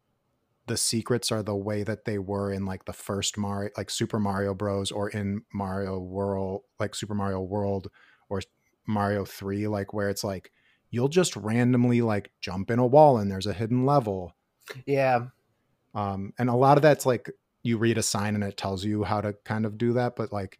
the 0.67 0.77
secrets 0.77 1.31
are 1.31 1.43
the 1.43 1.55
way 1.55 1.83
that 1.83 2.05
they 2.05 2.17
were 2.17 2.51
in 2.51 2.65
like 2.65 2.85
the 2.85 2.93
first 2.93 3.37
Mario 3.37 3.69
like 3.77 3.89
Super 3.89 4.19
Mario 4.19 4.53
Bros. 4.53 4.91
or 4.91 5.09
in 5.09 5.41
Mario 5.53 5.99
World 5.99 6.61
like 6.79 6.95
Super 6.95 7.13
Mario 7.13 7.41
World 7.41 7.89
or 8.29 8.41
Mario 8.87 9.25
3 9.25 9.67
like 9.67 9.93
where 9.93 10.09
it's 10.09 10.23
like 10.23 10.51
you'll 10.89 11.09
just 11.09 11.35
randomly 11.35 12.01
like 12.01 12.31
jump 12.41 12.71
in 12.71 12.79
a 12.79 12.87
wall 12.87 13.17
and 13.17 13.29
there's 13.29 13.47
a 13.47 13.53
hidden 13.53 13.85
level. 13.85 14.33
Yeah, 14.85 15.27
um 15.93 16.33
and 16.39 16.49
a 16.49 16.55
lot 16.55 16.77
of 16.77 16.81
that's 16.81 17.05
like 17.05 17.29
you 17.63 17.77
read 17.77 17.97
a 17.97 18.03
sign 18.03 18.35
and 18.35 18.43
it 18.43 18.57
tells 18.57 18.83
you 18.83 19.03
how 19.03 19.21
to 19.21 19.33
kind 19.45 19.65
of 19.65 19.77
do 19.77 19.93
that 19.93 20.15
but 20.15 20.31
like 20.31 20.59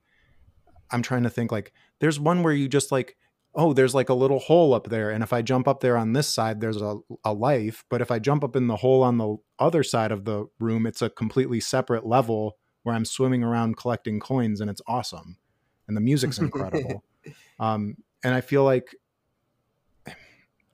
i'm 0.92 1.02
trying 1.02 1.24
to 1.24 1.30
think 1.30 1.52
like 1.52 1.74
there's 2.00 2.20
one 2.20 2.44
where 2.44 2.54
you 2.54 2.68
just 2.68 2.92
like 2.92 3.16
oh, 3.54 3.74
there's 3.74 3.94
like 3.94 4.10
a 4.10 4.14
little 4.14 4.40
hole 4.40 4.74
up 4.74 4.90
there. 4.90 5.10
And 5.10 5.24
if 5.24 5.34
I 5.34 5.42
jump 5.42 5.68
up 5.68 5.82
there 5.82 5.98
on 5.98 6.14
this 6.14 6.28
side, 6.28 6.62
there's 6.62 6.82
a, 6.82 6.98
a 7.24 7.34
life. 7.34 7.84
But 7.90 8.02
if 8.02 8.10
I 8.10 8.20
jump 8.20 8.44
up 8.44 8.56
in 8.56 8.68
the 8.68 8.78
hole 8.78 9.04
on 9.04 9.18
the 9.18 9.38
other 9.60 9.84
side 9.84 10.12
of 10.12 10.26
the 10.26 10.48
room, 10.60 10.86
it's 10.86 11.02
a 11.02 11.10
completely 11.10 11.60
separate 11.60 12.06
level 12.06 12.58
where 12.84 12.96
I'm 12.96 13.06
swimming 13.06 13.44
around 13.44 13.78
collecting 13.78 14.20
coins 14.20 14.62
and 14.62 14.70
it's 14.70 14.82
awesome. 14.88 15.38
And 15.88 15.98
the 15.98 16.02
music's 16.02 16.40
incredible. 16.40 17.04
um, 17.60 17.98
and 18.24 18.34
I 18.34 18.42
feel 18.42 18.64
like 18.64 18.96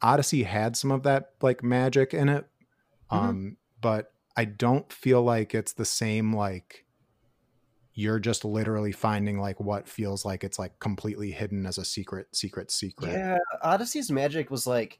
Odyssey 0.02 0.44
had 0.44 0.78
some 0.78 0.92
of 0.92 1.04
that 1.04 1.32
like 1.42 1.64
magic 1.64 2.14
in 2.14 2.30
it. 2.30 2.46
Mhm. 3.12 3.18
Um, 3.18 3.58
but 3.82 4.12
I 4.36 4.46
don't 4.46 4.92
feel 4.92 5.24
like 5.24 5.56
it's 5.56 5.74
the 5.74 5.86
same 5.86 6.36
like 6.36 6.86
you're 8.00 8.20
just 8.20 8.46
literally 8.46 8.92
finding 8.92 9.40
like 9.40 9.60
what 9.60 9.88
feels 9.88 10.24
like 10.24 10.44
it's 10.44 10.60
like 10.60 10.80
completely 10.80 11.32
hidden 11.32 11.66
as 11.66 11.80
a 11.80 11.84
secret, 11.84 12.28
secret, 12.32 12.70
secret. 12.70 13.10
Yeah, 13.12 13.38
Odyssey's 13.64 14.12
magic 14.12 14.52
was 14.52 14.68
like 14.68 15.00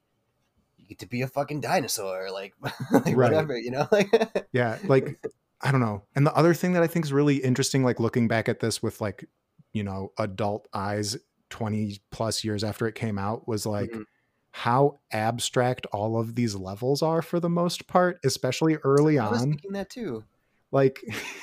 you 0.78 0.88
get 0.88 0.98
to 1.00 1.06
be 1.06 1.22
a 1.22 1.28
fucking 1.28 1.62
dinosaur, 1.62 2.32
like, 2.32 2.56
like 2.92 3.06
Right. 3.16 3.16
whatever, 3.16 3.56
you 3.56 3.70
know. 3.70 3.88
Like, 3.92 4.10
yeah 4.52 4.80
like 4.88 5.20
i 5.62 5.72
don't 5.72 5.82
know 5.82 6.02
and 6.16 6.26
the 6.26 6.34
other 6.34 6.54
thing 6.54 6.74
that 6.74 6.82
i 6.82 6.88
think 6.88 7.04
is 7.06 7.12
really 7.14 7.36
interesting 7.38 7.84
like 7.84 8.00
looking 8.00 8.28
back 8.28 8.48
at 8.48 8.60
this 8.62 8.82
with 8.82 9.02
like 9.02 9.28
you 9.74 9.84
know 9.84 10.12
adult 10.18 10.68
eyes 10.74 11.18
20 11.50 12.00
plus 12.12 12.44
years 12.44 12.64
after 12.64 12.88
it 12.88 12.96
came 12.96 13.20
out 13.20 13.48
was 13.48 13.66
like 13.66 13.92
Mhm. 13.92 14.06
how 14.52 15.00
abstract 15.12 15.86
all 15.88 16.20
of 16.20 16.34
these 16.36 16.56
levels 16.56 17.02
are 17.04 17.22
for 17.22 17.40
the 17.40 17.50
most 17.50 17.88
part 17.88 18.20
especially 18.24 18.76
early 18.78 19.20
I 19.20 19.30
was 19.30 19.42
on 19.44 19.50
thinking 19.52 19.74
that 19.74 19.90
too. 19.90 20.24
like 20.72 21.00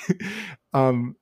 um 0.73 1.15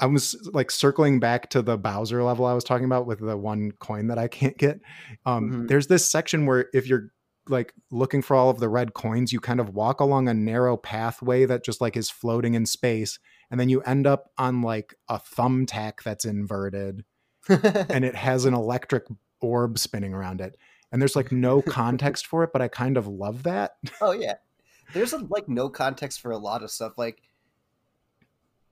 i 0.00 0.06
was 0.06 0.36
like 0.52 0.70
circling 0.70 1.20
back 1.20 1.48
to 1.50 1.62
the 1.62 1.78
bowser 1.78 2.22
level 2.22 2.46
i 2.46 2.52
was 2.54 2.64
talking 2.64 2.84
about 2.86 3.06
with 3.06 3.20
the 3.20 3.36
one 3.36 3.70
coin 3.78 4.08
that 4.08 4.18
i 4.18 4.26
can't 4.38 4.58
get 4.58 4.80
um 5.26 5.50
Mhm. 5.50 5.68
there's 5.68 5.86
this 5.86 6.04
section 6.10 6.46
where 6.46 6.68
if 6.74 6.86
you're 6.86 7.12
like 7.48 7.72
looking 7.90 8.22
for 8.22 8.36
all 8.36 8.50
of 8.50 8.60
the 8.60 8.68
red 8.68 8.94
coins 8.94 9.32
you 9.32 9.40
kind 9.40 9.60
of 9.60 9.70
walk 9.74 10.00
along 10.00 10.28
a 10.28 10.34
narrow 10.34 10.76
pathway 10.76 11.44
that 11.46 11.64
just 11.64 11.80
like 11.80 11.96
is 11.96 12.10
floating 12.10 12.54
in 12.54 12.66
space 12.66 13.18
and 13.50 13.58
then 13.58 13.68
you 13.68 13.80
end 13.82 14.06
up 14.06 14.30
on 14.38 14.62
like 14.62 14.94
a 15.08 15.18
thumbtack 15.18 16.02
that's 16.04 16.24
inverted 16.24 17.04
and 17.48 18.04
it 18.04 18.14
has 18.14 18.44
an 18.44 18.54
electric 18.54 19.04
orb 19.40 19.78
spinning 19.78 20.12
around 20.14 20.40
it 20.40 20.56
and 20.92 21.00
there's 21.00 21.16
like 21.16 21.32
no 21.32 21.60
context 21.78 22.26
for 22.26 22.44
it 22.44 22.50
but 22.52 22.62
i 22.62 22.68
kind 22.68 22.96
of 22.96 23.08
love 23.08 23.42
that 23.42 23.72
oh 24.00 24.12
yeah, 24.12 24.34
there's 24.92 25.12
like 25.12 25.48
no 25.48 25.68
context 25.68 26.20
for 26.20 26.30
a 26.32 26.38
lot 26.38 26.62
of 26.62 26.70
stuff. 26.70 26.92
Like 26.98 27.22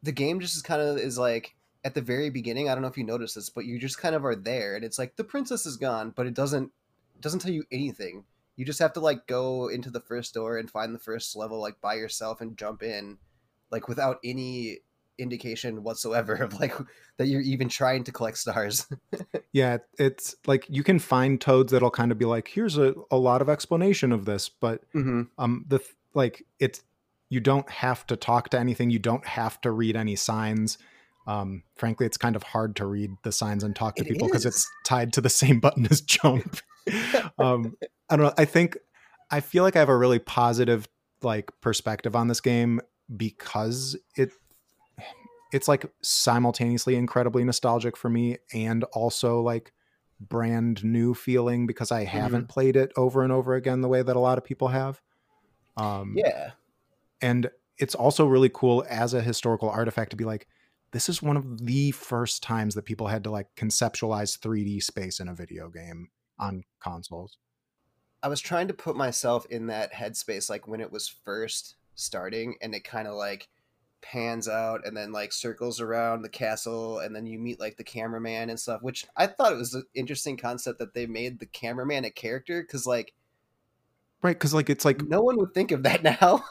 the 0.02 0.12
game 0.12 0.40
just 0.40 0.56
is 0.56 0.62
kind 0.62 0.80
of 0.80 0.98
is 0.98 1.18
like 1.18 1.54
at 1.84 1.94
the 1.94 2.00
very 2.00 2.30
beginning. 2.30 2.68
I 2.68 2.74
don't 2.74 2.82
know 2.82 2.88
if 2.88 2.98
you 2.98 3.04
noticed 3.04 3.34
this, 3.34 3.50
but 3.50 3.64
you 3.64 3.78
just 3.78 3.98
kind 3.98 4.14
of 4.14 4.24
are 4.24 4.36
there, 4.36 4.76
and 4.76 4.84
it's 4.84 4.98
like 4.98 5.16
the 5.16 5.24
princess 5.24 5.66
is 5.66 5.76
gone, 5.76 6.12
but 6.14 6.26
it 6.26 6.34
doesn't 6.34 6.72
doesn't 7.20 7.40
tell 7.40 7.52
you 7.52 7.64
anything. 7.72 8.24
You 8.56 8.64
just 8.64 8.80
have 8.80 8.92
to 8.94 9.00
like 9.00 9.26
go 9.26 9.68
into 9.68 9.90
the 9.90 10.00
first 10.00 10.34
door 10.34 10.58
and 10.58 10.70
find 10.70 10.94
the 10.94 10.98
first 10.98 11.36
level 11.36 11.60
like 11.60 11.80
by 11.80 11.94
yourself 11.94 12.40
and 12.40 12.56
jump 12.56 12.82
in, 12.82 13.18
like 13.70 13.88
without 13.88 14.18
any 14.24 14.78
indication 15.18 15.82
whatsoever 15.82 16.34
of 16.34 16.58
like 16.58 16.72
that 17.16 17.26
you're 17.26 17.40
even 17.40 17.68
trying 17.68 18.04
to 18.04 18.12
collect 18.12 18.38
stars. 18.38 18.86
Yeah, 19.52 19.78
it's 19.98 20.36
like 20.46 20.66
you 20.68 20.84
can 20.84 20.98
find 20.98 21.40
toads 21.40 21.72
that'll 21.72 21.90
kind 21.90 22.12
of 22.12 22.18
be 22.18 22.26
like, 22.26 22.48
here's 22.48 22.76
a, 22.76 22.94
a 23.10 23.16
lot 23.16 23.40
of 23.40 23.48
explanation 23.48 24.12
of 24.12 24.26
this, 24.26 24.48
but 24.48 24.82
mm-hmm. 24.92 25.22
um 25.38 25.64
the 25.66 25.80
like 26.12 26.44
it's 26.60 26.82
you 27.28 27.40
don't 27.40 27.68
have 27.70 28.06
to 28.06 28.16
talk 28.16 28.50
to 28.50 28.58
anything, 28.58 28.90
you 28.90 28.98
don't 28.98 29.26
have 29.26 29.60
to 29.62 29.70
read 29.70 29.96
any 29.96 30.16
signs. 30.16 30.78
Um 31.26 31.62
frankly, 31.76 32.06
it's 32.06 32.16
kind 32.16 32.36
of 32.36 32.42
hard 32.42 32.76
to 32.76 32.86
read 32.86 33.10
the 33.22 33.32
signs 33.32 33.62
and 33.64 33.74
talk 33.74 33.96
to 33.96 34.02
It 34.02 34.08
people 34.08 34.28
because 34.28 34.46
it's 34.46 34.68
tied 34.84 35.12
to 35.14 35.20
the 35.20 35.30
same 35.30 35.60
button 35.66 35.86
as 35.90 36.00
jump. 36.00 36.60
um 37.38 37.76
I 38.08 38.16
don't 38.16 38.26
know, 38.26 38.34
I 38.38 38.44
think 38.44 38.78
I 39.30 39.40
feel 39.40 39.62
like 39.62 39.76
I 39.76 39.80
have 39.80 39.88
a 39.88 39.96
really 39.96 40.18
positive 40.18 40.88
like 41.22 41.50
perspective 41.60 42.16
on 42.16 42.28
this 42.28 42.40
game 42.40 42.80
because 43.14 43.96
it 44.16 44.32
it's 45.52 45.68
like 45.68 45.86
simultaneously 46.02 46.96
incredibly 46.96 47.44
nostalgic 47.44 47.96
for 47.96 48.08
me 48.08 48.36
and 48.52 48.84
also 48.84 49.40
like 49.40 49.72
brand 50.20 50.84
new 50.84 51.14
feeling 51.14 51.66
because 51.66 51.92
I 51.92 52.04
haven't 52.04 52.48
played 52.48 52.76
it 52.76 52.92
over 52.96 53.22
and 53.22 53.32
over 53.32 53.54
again 53.54 53.80
the 53.80 53.88
way 53.88 54.02
that 54.02 54.16
a 54.16 54.20
lot 54.20 54.38
of 54.38 54.44
people 54.44 54.68
have. 54.68 55.00
Um, 55.76 56.14
Yeah. 56.16 56.50
And 57.20 57.50
it's 57.78 57.94
also 57.94 58.26
really 58.26 58.50
cool 58.52 58.84
as 58.88 59.14
a 59.14 59.22
historical 59.22 59.70
artifact 59.70 60.10
to 60.10 60.16
be 60.16 60.24
like, 60.24 60.46
this 60.90 61.08
is 61.08 61.22
one 61.22 61.36
of 61.36 61.66
the 61.66 61.90
first 61.92 62.42
times 62.42 62.74
that 62.74 62.84
people 62.84 63.06
had 63.06 63.24
to 63.24 63.30
like 63.30 63.48
conceptualize 63.56 64.38
3D 64.38 64.82
space 64.82 65.20
in 65.20 65.28
a 65.28 65.34
video 65.34 65.68
game 65.68 66.08
on 66.38 66.64
consoles. 66.80 67.38
I 68.22 68.28
was 68.28 68.40
trying 68.40 68.68
to 68.68 68.74
put 68.74 68.96
myself 68.96 69.46
in 69.46 69.66
that 69.66 69.92
headspace 69.92 70.50
like 70.50 70.66
when 70.66 70.80
it 70.80 70.90
was 70.90 71.08
first 71.08 71.76
starting 71.94 72.56
and 72.62 72.74
it 72.74 72.84
kind 72.84 73.06
of 73.06 73.14
like 73.14 73.48
pans 74.00 74.48
out 74.48 74.86
and 74.86 74.96
then 74.96 75.12
like 75.12 75.32
circles 75.32 75.80
around 75.80 76.22
the 76.22 76.28
castle 76.28 77.00
and 77.00 77.14
then 77.14 77.26
you 77.26 77.38
meet 77.38 77.58
like 77.58 77.76
the 77.76 77.84
cameraman 77.84 78.48
and 78.48 78.58
stuff 78.58 78.80
which 78.80 79.04
I 79.16 79.26
thought 79.26 79.52
it 79.52 79.58
was 79.58 79.74
an 79.74 79.84
interesting 79.94 80.36
concept 80.36 80.78
that 80.78 80.94
they 80.94 81.06
made 81.06 81.38
the 81.38 81.46
cameraman 81.46 82.04
a 82.04 82.10
character 82.10 82.62
cuz 82.62 82.86
like 82.86 83.12
Right. 84.22 84.38
Cause 84.38 84.52
like 84.52 84.68
it's 84.68 84.84
like 84.84 85.02
no 85.02 85.22
one 85.22 85.36
would 85.38 85.54
think 85.54 85.70
of 85.70 85.84
that 85.84 86.02
now. 86.20 86.44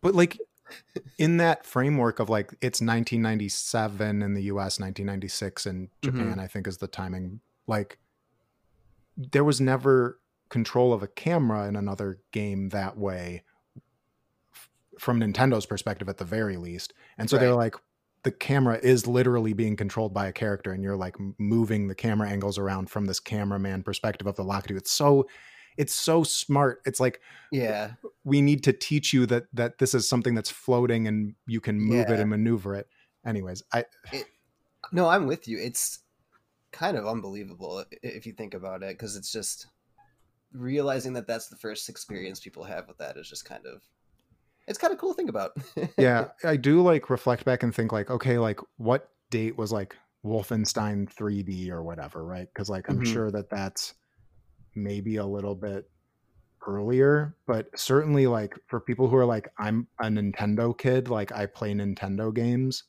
but 0.00 0.14
like 0.14 0.38
in 1.18 1.36
that 1.38 1.64
framework 1.64 2.18
of 2.18 2.28
like 2.28 2.48
it's 2.60 2.80
1997 2.80 4.22
in 4.22 4.34
the 4.34 4.42
US, 4.44 4.78
1996 4.80 5.66
in 5.66 5.88
Japan, 6.02 6.26
mm-hmm. 6.26 6.40
I 6.40 6.46
think 6.46 6.66
is 6.66 6.78
the 6.78 6.88
timing. 6.88 7.40
Like 7.66 7.98
there 9.16 9.44
was 9.44 9.60
never 9.60 10.20
control 10.48 10.92
of 10.92 11.02
a 11.02 11.08
camera 11.08 11.66
in 11.66 11.76
another 11.76 12.20
game 12.30 12.68
that 12.70 12.96
way 12.96 13.42
f- 14.54 14.68
from 14.98 15.20
Nintendo's 15.20 15.66
perspective 15.66 16.08
at 16.08 16.18
the 16.18 16.24
very 16.24 16.56
least. 16.56 16.92
And 17.18 17.28
so 17.30 17.38
they're 17.38 17.54
like 17.54 17.76
the 18.22 18.30
camera 18.30 18.78
is 18.82 19.06
literally 19.06 19.52
being 19.52 19.76
controlled 19.76 20.14
by 20.14 20.28
a 20.28 20.32
character 20.32 20.72
and 20.72 20.82
you're 20.82 20.96
like 20.96 21.16
moving 21.38 21.88
the 21.88 21.94
camera 21.94 22.28
angles 22.28 22.56
around 22.58 22.88
from 22.88 23.06
this 23.06 23.18
cameraman 23.18 23.82
perspective 23.82 24.26
of 24.26 24.36
the 24.36 24.44
Lakitu. 24.44 24.76
It's 24.76 24.92
so 24.92 25.26
it's 25.76 25.94
so 25.94 26.22
smart. 26.22 26.80
It's 26.84 27.00
like 27.00 27.20
yeah. 27.50 27.92
we 28.24 28.40
need 28.40 28.64
to 28.64 28.72
teach 28.72 29.12
you 29.12 29.26
that 29.26 29.44
that 29.52 29.78
this 29.78 29.94
is 29.94 30.08
something 30.08 30.34
that's 30.34 30.50
floating 30.50 31.06
and 31.06 31.34
you 31.46 31.60
can 31.60 31.80
move 31.80 32.10
it 32.10 32.20
and 32.20 32.30
maneuver 32.30 32.74
it. 32.74 32.88
Anyways, 33.26 33.62
I 33.72 33.84
it, 34.12 34.26
No, 34.92 35.08
I'm 35.08 35.26
with 35.26 35.48
you. 35.48 35.58
It's 35.58 36.00
kind 36.72 36.96
of 36.96 37.06
unbelievable 37.06 37.84
if 38.02 38.26
you 38.26 38.32
think 38.32 38.54
about 38.54 38.82
it 38.82 38.98
cuz 38.98 39.14
it's 39.16 39.30
just 39.30 39.66
realizing 40.52 41.12
that 41.14 41.26
that's 41.26 41.48
the 41.48 41.56
first 41.56 41.88
experience 41.88 42.40
people 42.40 42.64
have 42.64 42.88
with 42.88 42.98
that 42.98 43.16
is 43.16 43.28
just 43.28 43.44
kind 43.44 43.66
of 43.66 43.82
it's 44.66 44.78
kind 44.78 44.92
of 44.92 44.98
cool 44.98 45.10
to 45.10 45.16
think 45.16 45.28
about. 45.28 45.52
yeah, 45.98 46.28
I 46.44 46.56
do 46.56 46.82
like 46.82 47.10
reflect 47.10 47.44
back 47.44 47.62
and 47.62 47.74
think 47.74 47.92
like, 47.92 48.10
okay, 48.10 48.38
like 48.38 48.60
what 48.76 49.10
date 49.30 49.58
was 49.58 49.72
like 49.72 49.96
Wolfenstein 50.24 51.12
3D 51.12 51.70
or 51.70 51.82
whatever, 51.82 52.24
right? 52.24 52.46
Because 52.52 52.70
like 52.70 52.88
I'm 52.88 53.00
Mhm. 53.00 53.06
sure 53.06 53.30
that 53.32 53.50
that's 53.50 53.94
maybe 54.74 55.16
a 55.16 55.26
little 55.26 55.54
bit 55.54 55.88
earlier, 56.66 57.36
but 57.46 57.68
certainly 57.78 58.26
like 58.26 58.54
for 58.66 58.80
people 58.80 59.08
who 59.08 59.16
are 59.16 59.24
like, 59.26 59.48
I'm 59.58 59.88
a 60.00 60.04
Nintendo 60.06 60.76
kid, 60.76 61.08
like 61.08 61.32
I 61.32 61.46
play 61.46 61.72
Nintendo 61.74 62.32
games, 62.32 62.84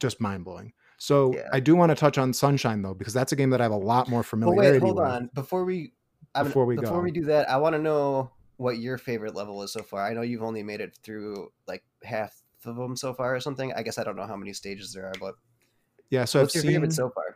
just 0.00 0.20
mind 0.20 0.44
blowing. 0.44 0.72
So 0.98 1.34
Yeah. 1.34 1.48
I 1.52 1.60
do 1.60 1.74
want 1.74 1.90
to 1.90 1.96
touch 1.96 2.18
on 2.18 2.32
Sunshine 2.32 2.82
though, 2.82 2.94
because 2.94 3.14
that's 3.14 3.32
a 3.32 3.36
game 3.36 3.50
that 3.50 3.60
I 3.60 3.64
have 3.64 3.72
a 3.72 3.76
lot 3.76 4.08
more 4.08 4.20
But 4.20 4.28
familiarity 4.28 4.72
wait, 4.78 4.82
hold 4.82 4.96
with. 4.96 5.06
on. 5.06 5.30
Before 5.34 5.64
we 5.64 5.92
I'm, 6.34 6.46
Before 6.46 6.64
we 6.64 6.76
before 6.76 6.98
go. 6.98 7.02
we 7.02 7.10
do 7.10 7.24
that, 7.26 7.48
I 7.50 7.56
want 7.58 7.74
to 7.74 7.78
know 7.78 8.30
what 8.56 8.78
your 8.78 8.96
favorite 8.96 9.34
level 9.34 9.62
is 9.62 9.72
so 9.72 9.82
far. 9.82 10.06
I 10.06 10.14
know 10.14 10.22
you've 10.22 10.42
only 10.42 10.62
made 10.62 10.80
it 10.80 10.96
through 11.02 11.52
like 11.66 11.82
half 12.04 12.42
of 12.64 12.76
them 12.76 12.96
so 12.96 13.12
far 13.12 13.34
or 13.34 13.40
something. 13.40 13.72
I 13.74 13.82
guess 13.82 13.98
I 13.98 14.04
don't 14.04 14.16
know 14.16 14.26
how 14.26 14.36
many 14.36 14.52
stages 14.52 14.92
there 14.92 15.06
are, 15.06 15.12
but 15.20 15.34
Yeah, 16.10 16.24
so 16.24 16.40
what's 16.40 16.52
I've 16.56 16.62
your 16.64 16.70
seen 16.70 16.72
favorite 16.72 16.92
so 16.92 17.10
far? 17.10 17.31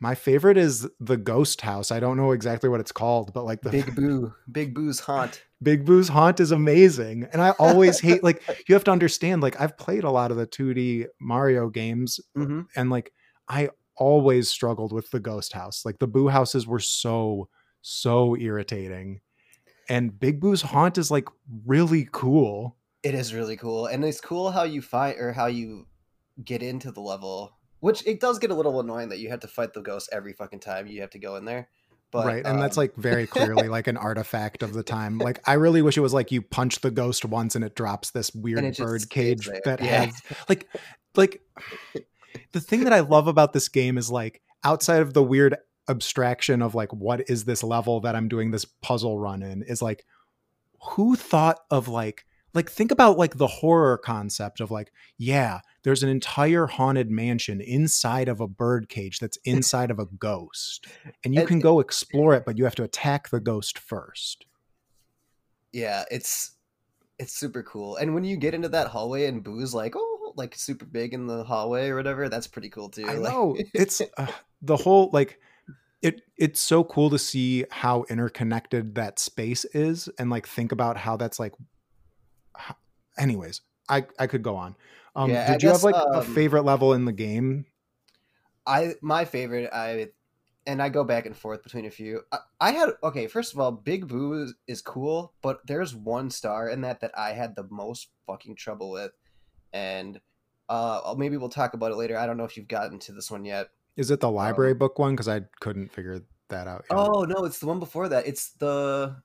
My 0.00 0.14
favorite 0.14 0.56
is 0.56 0.88
the 0.98 1.16
Ghost 1.16 1.60
House. 1.60 1.90
I 1.90 2.00
don't 2.00 2.16
know 2.16 2.32
exactly 2.32 2.68
what 2.68 2.80
it's 2.80 2.92
called, 2.92 3.32
but 3.32 3.44
like 3.44 3.60
the 3.62 3.70
Big 3.70 3.94
Boo, 3.94 4.32
Big 4.50 4.74
Boo's 4.74 5.00
haunt. 5.00 5.42
Big 5.62 5.84
Boo's 5.84 6.08
Haunt 6.08 6.40
is 6.40 6.52
amazing. 6.52 7.28
And 7.32 7.42
I 7.42 7.50
always 7.50 8.00
hate 8.00 8.22
like 8.28 8.42
you 8.66 8.74
have 8.74 8.84
to 8.84 8.90
understand 8.90 9.42
like 9.42 9.60
I've 9.60 9.76
played 9.76 10.04
a 10.04 10.10
lot 10.10 10.30
of 10.30 10.38
the 10.38 10.46
2D 10.46 11.06
Mario 11.20 11.68
games 11.68 12.18
Mhm. 12.36 12.66
and 12.74 12.88
like 12.90 13.12
I 13.48 13.68
always 13.96 14.48
struggled 14.48 14.92
with 14.92 15.10
the 15.10 15.20
Ghost 15.20 15.52
House. 15.52 15.84
Like 15.84 15.98
the 15.98 16.06
Boo 16.06 16.28
houses 16.28 16.66
were 16.66 16.78
so 16.80 17.48
so 17.82 18.36
irritating. 18.36 19.20
And 19.88 20.18
Big 20.18 20.40
Boo's 20.40 20.62
Haunt 20.62 20.96
is 20.98 21.10
like 21.10 21.28
really 21.66 22.08
cool. 22.10 22.76
It 23.02 23.14
is 23.14 23.34
really 23.34 23.56
cool, 23.56 23.86
and 23.86 24.04
it's 24.04 24.20
cool 24.20 24.50
how 24.50 24.62
you 24.64 24.82
find 24.82 25.18
or 25.18 25.32
how 25.32 25.46
you 25.46 25.86
get 26.44 26.62
into 26.62 26.90
the 26.92 27.00
level. 27.00 27.56
Which 27.80 28.06
it 28.06 28.20
does 28.20 28.38
get 28.38 28.50
a 28.50 28.54
little 28.54 28.78
annoying 28.80 29.08
that 29.08 29.18
you 29.18 29.30
have 29.30 29.40
to 29.40 29.48
fight 29.48 29.72
the 29.72 29.80
ghost 29.80 30.10
every 30.12 30.32
fucking 30.32 30.60
time 30.60 30.86
you 30.86 31.00
have 31.00 31.10
to 31.10 31.18
go 31.18 31.36
in 31.36 31.44
there. 31.44 31.68
But 32.10 32.26
right. 32.26 32.44
And 32.44 32.60
that's 32.60 32.76
um, 32.76 32.82
like 32.82 32.96
very 32.96 33.26
clearly 33.26 33.68
like 33.68 33.86
an 33.86 33.96
artifact 33.96 34.62
of 34.62 34.72
the 34.72 34.82
time. 34.82 35.18
Like 35.18 35.40
I 35.48 35.54
really 35.54 35.80
wish 35.80 35.96
it 35.96 36.00
was 36.00 36.12
like 36.12 36.32
you 36.32 36.42
punch 36.42 36.80
the 36.80 36.90
ghost 36.90 37.24
once 37.24 37.54
and 37.54 37.64
it 37.64 37.76
drops 37.76 38.10
this 38.10 38.34
weird 38.34 38.58
and 38.58 38.66
it 38.68 38.70
just 38.72 38.80
bird 38.80 39.10
cage 39.10 39.48
that 39.64 39.80
Yeah. 39.80 40.06
has 40.06 40.22
like 40.48 40.68
like 41.14 41.40
the 42.52 42.60
thing 42.60 42.84
that 42.84 42.92
I 42.92 43.00
love 43.00 43.28
about 43.28 43.52
this 43.52 43.68
game 43.68 43.96
is 43.96 44.10
like 44.10 44.42
outside 44.64 45.02
of 45.02 45.14
the 45.14 45.22
weird 45.22 45.56
abstraction 45.88 46.62
of 46.62 46.74
like 46.74 46.92
what 46.92 47.28
is 47.28 47.44
this 47.44 47.62
level 47.62 48.00
that 48.00 48.16
I'm 48.16 48.28
doing 48.28 48.50
this 48.50 48.64
puzzle 48.64 49.18
run 49.18 49.42
in 49.42 49.62
is 49.62 49.80
like 49.80 50.04
who 50.92 51.14
thought 51.14 51.58
of 51.70 51.88
like 51.88 52.24
like 52.54 52.70
think 52.70 52.90
about 52.90 53.18
like 53.18 53.36
the 53.36 53.46
horror 53.46 53.98
concept 53.98 54.60
of 54.60 54.70
like 54.70 54.92
yeah 55.16 55.60
there's 55.82 56.02
an 56.02 56.08
entire 56.10 56.66
haunted 56.66 57.10
mansion 57.10 57.60
inside 57.60 58.28
of 58.28 58.40
a 58.40 58.46
bird 58.48 58.88
cage 58.88 59.18
that's 59.18 59.38
inside 59.44 59.90
of 59.90 59.98
a 59.98 60.06
ghost 60.06 60.86
and 61.24 61.34
you 61.34 61.40
And- 61.40 61.48
can 61.48 61.60
go 61.60 61.80
explore 61.80 62.34
it 62.34 62.44
but 62.44 62.58
you 62.58 62.64
have 62.64 62.74
to 62.76 62.82
attack 62.84 63.30
the 63.30 63.40
ghost 63.40 63.78
first 63.78 64.46
Yeah, 65.72 66.04
it's 66.10 66.52
it's 67.18 67.32
super 67.34 67.62
cool. 67.62 67.96
And 67.96 68.14
when 68.14 68.24
you 68.24 68.36
get 68.36 68.54
into 68.54 68.70
that 68.70 68.86
hallway 68.88 69.26
and 69.26 69.44
Boo's 69.44 69.74
like, 69.74 69.92
oh, 69.94 70.32
like 70.36 70.54
super 70.56 70.86
big 70.86 71.12
in 71.12 71.26
the 71.26 71.44
hallway 71.44 71.88
or 71.90 71.96
whatever, 71.96 72.28
that's 72.30 72.46
pretty 72.46 72.70
cool 72.70 72.88
too. 72.88 73.06
i 73.06 73.14
Like- 73.14 73.32
know 73.32 73.56
it's 73.74 74.00
uh, 74.18 74.26
the 74.62 74.76
whole 74.76 75.10
like 75.12 75.38
it 76.02 76.22
it's 76.38 76.60
so 76.60 76.82
cool 76.82 77.10
to 77.10 77.18
see 77.18 77.66
how 77.70 78.04
interconnected 78.08 78.94
that 78.94 79.18
space 79.18 79.64
is 79.66 80.08
and 80.18 80.30
like 80.30 80.46
think 80.48 80.72
about 80.72 80.96
how 80.96 81.16
that's 81.16 81.38
like 81.38 81.52
h- 82.58 82.74
anyways 83.18 83.60
i 83.90 84.04
i 84.18 84.26
could 84.26 84.42
go 84.42 84.56
on 84.56 84.74
um 85.16 85.30
Yeah, 85.30 85.44
I 85.48 85.52
did 85.52 85.62
you 85.62 85.68
have 85.68 85.78
guess, 85.78 85.84
like 85.84 85.94
a 85.94 86.18
um, 86.18 86.34
favorite 86.34 86.62
level 86.62 86.94
in 86.94 87.04
the 87.04 87.12
game 87.12 87.66
I 88.66 88.94
my 89.02 89.24
favorite 89.24 89.70
I 89.72 90.08
and 90.66 90.82
I 90.82 90.88
go 90.88 91.04
back 91.04 91.26
and 91.26 91.36
forth 91.36 91.62
between 91.62 91.86
a 91.86 91.90
few. 91.90 92.22
I, 92.30 92.38
I 92.60 92.70
had 92.72 92.90
okay. 93.02 93.26
First 93.26 93.52
of 93.52 93.58
all, 93.58 93.72
Big 93.72 94.06
Boo 94.06 94.44
is, 94.44 94.54
is 94.66 94.82
cool, 94.82 95.32
but 95.42 95.66
there's 95.66 95.94
one 95.94 96.30
star 96.30 96.68
in 96.68 96.82
that 96.82 97.00
that 97.00 97.12
I 97.18 97.32
had 97.32 97.56
the 97.56 97.66
most 97.70 98.08
fucking 98.26 98.56
trouble 98.56 98.90
with, 98.90 99.12
and 99.72 100.20
uh 100.68 101.14
maybe 101.16 101.36
we'll 101.36 101.48
talk 101.48 101.74
about 101.74 101.90
it 101.90 101.96
later. 101.96 102.16
I 102.16 102.26
don't 102.26 102.36
know 102.36 102.44
if 102.44 102.56
you've 102.56 102.68
gotten 102.68 102.98
to 103.00 103.12
this 103.12 103.30
one 103.30 103.44
yet. 103.44 103.68
is 103.96 104.10
it 104.10 104.20
the 104.20 104.30
library 104.30 104.74
book 104.74 104.98
one 104.98 105.12
because 105.14 105.28
i 105.28 105.40
couldn't 105.60 105.92
figure 105.92 106.22
that 106.48 106.68
out 106.68 106.84
yet. 106.90 106.96
Oh 106.96 107.24
no, 107.24 107.44
it's 107.44 107.58
the 107.58 107.66
one 107.66 107.80
before 107.80 108.08
that. 108.08 108.26
It's 108.26 108.52
the 108.52 109.16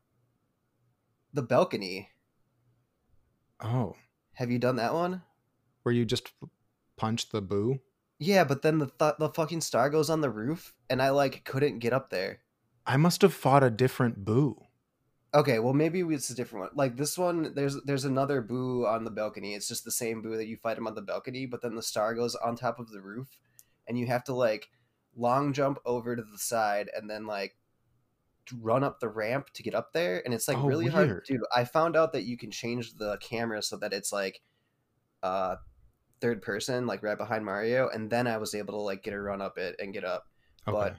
the 1.34 1.44
balcony. 1.44 2.10
oh 3.62 3.96
Have 4.36 4.52
you 4.52 4.60
done 4.60 4.76
that 4.78 4.94
one? 4.94 5.24
where 5.84 5.94
you 5.94 6.04
just 6.06 6.32
punch 6.98 7.30
the 7.30 7.42
boo 7.42 7.80
Yeah, 8.20 8.44
but 8.44 8.62
then 8.64 8.80
the 8.80 8.88
th- 8.88 9.16
the 9.20 9.30
fucking 9.30 9.62
star 9.62 9.90
goes 9.90 10.10
on 10.10 10.22
the 10.22 10.30
roof, 10.32 10.74
and 10.90 11.02
I 11.02 11.10
like 11.12 11.44
couldn't 11.46 11.80
get 11.80 11.94
up 11.94 12.10
there. 12.10 12.42
i 12.86 12.98
must 12.98 13.22
have 13.22 13.34
fought 13.34 13.64
a 13.64 13.70
different 13.70 14.26
boo 14.26 14.62
Okay, 15.34 15.60
well 15.60 15.74
maybe 15.74 16.00
it's 16.00 16.30
a 16.30 16.36
different 16.36 16.68
one. 16.68 16.72
Like 16.76 16.96
this 16.96 17.18
one, 17.18 17.54
there's 17.56 17.76
there's 17.84 18.06
another 18.06 18.42
boo 18.42 18.86
on 18.88 19.04
the 19.04 19.12
balcony. 19.12 19.54
It's 19.54 19.68
just 19.68 19.84
the 19.84 19.92
same 19.92 20.22
boo 20.22 20.38
that 20.38 20.48
you 20.48 20.56
fight 20.58 20.78
him 20.78 20.88
on 20.88 20.96
the 20.96 21.02
balcony, 21.02 21.46
but 21.46 21.62
then 21.62 21.76
the 21.76 21.84
star 21.84 22.16
goes 22.16 22.36
on 22.36 22.56
top 22.56 22.80
of 22.80 22.90
the 22.90 23.02
roof, 23.02 23.38
and 23.88 24.00
you 24.00 24.08
have 24.08 24.24
to 24.26 24.34
like 24.34 24.70
long 25.16 25.52
jump 25.54 25.80
over 25.86 26.16
to 26.16 26.24
the 26.24 26.38
side 26.38 26.90
and 26.96 27.10
then 27.10 27.26
like 27.26 27.56
run 28.54 28.84
up 28.84 29.00
the 29.00 29.10
ramp 29.10 29.50
to 29.54 29.64
get 29.64 29.76
up 29.76 29.94
there, 29.94 30.22
and 30.26 30.34
it's 30.34 30.48
like 30.48 30.58
Oh, 30.58 30.68
really 30.68 30.86
weird. 30.86 30.94
hard 30.94 31.26
to 31.26 31.38
do. 31.38 31.46
I 31.56 31.66
found 31.66 31.96
out 31.96 32.14
that 32.14 32.24
you 32.24 32.38
can 32.38 32.52
change 32.52 32.96
the 32.96 33.18
camera 33.18 33.62
so 33.62 33.78
that 33.78 33.94
it's 33.94 34.12
like 34.12 34.42
uh 35.24 35.58
third 36.22 36.42
person, 36.42 36.88
like 36.88 37.04
right 37.04 37.18
behind 37.18 37.46
Mario, 37.46 37.90
and 37.90 38.10
then 38.10 38.28
I 38.28 38.38
was 38.38 38.56
able 38.56 38.74
to 38.76 38.82
like 38.82 39.04
get 39.04 39.14
a 39.14 39.22
run 39.22 39.42
up 39.42 39.58
it 39.58 39.76
and 39.80 39.94
get 39.94 40.06
up. 40.06 40.26
okay 40.68 40.72
But 40.72 40.98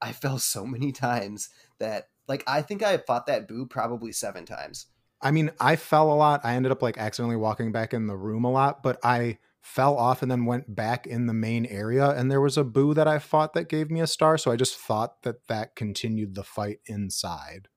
I 0.00 0.12
fell 0.12 0.38
so 0.40 0.66
many 0.66 0.92
times 0.92 1.50
that 1.78 2.08
like 2.28 2.44
I 2.46 2.62
think 2.62 2.82
I 2.82 2.98
fought 2.98 3.26
that 3.26 3.48
boo 3.48 3.66
probably 3.66 4.12
seven 4.12 4.44
times. 4.46 4.86
I 5.20 5.30
mean, 5.32 5.50
I 5.58 5.76
fell 5.76 6.12
a 6.12 6.14
lot. 6.14 6.44
I 6.44 6.54
ended 6.54 6.70
up 6.72 6.82
like 6.82 6.98
accidentally 6.98 7.36
walking 7.36 7.72
back 7.72 7.92
in 7.92 8.06
the 8.06 8.16
room 8.16 8.44
a 8.44 8.50
lot, 8.50 8.82
but 8.82 8.98
I 9.02 9.38
fell 9.60 9.96
off 9.96 10.22
and 10.22 10.30
then 10.30 10.44
went 10.46 10.74
back 10.74 11.06
in 11.06 11.26
the 11.26 11.34
main 11.34 11.66
area 11.66 12.10
and 12.10 12.30
there 12.30 12.40
was 12.40 12.56
a 12.56 12.64
boo 12.64 12.94
that 12.94 13.08
I 13.08 13.18
fought 13.18 13.52
that 13.54 13.68
gave 13.68 13.90
me 13.90 14.00
a 14.00 14.06
star, 14.06 14.38
so 14.38 14.50
I 14.50 14.56
just 14.56 14.76
thought 14.76 15.22
that 15.22 15.46
that 15.48 15.74
continued 15.76 16.34
the 16.34 16.44
fight 16.44 16.80
inside. 16.86 17.68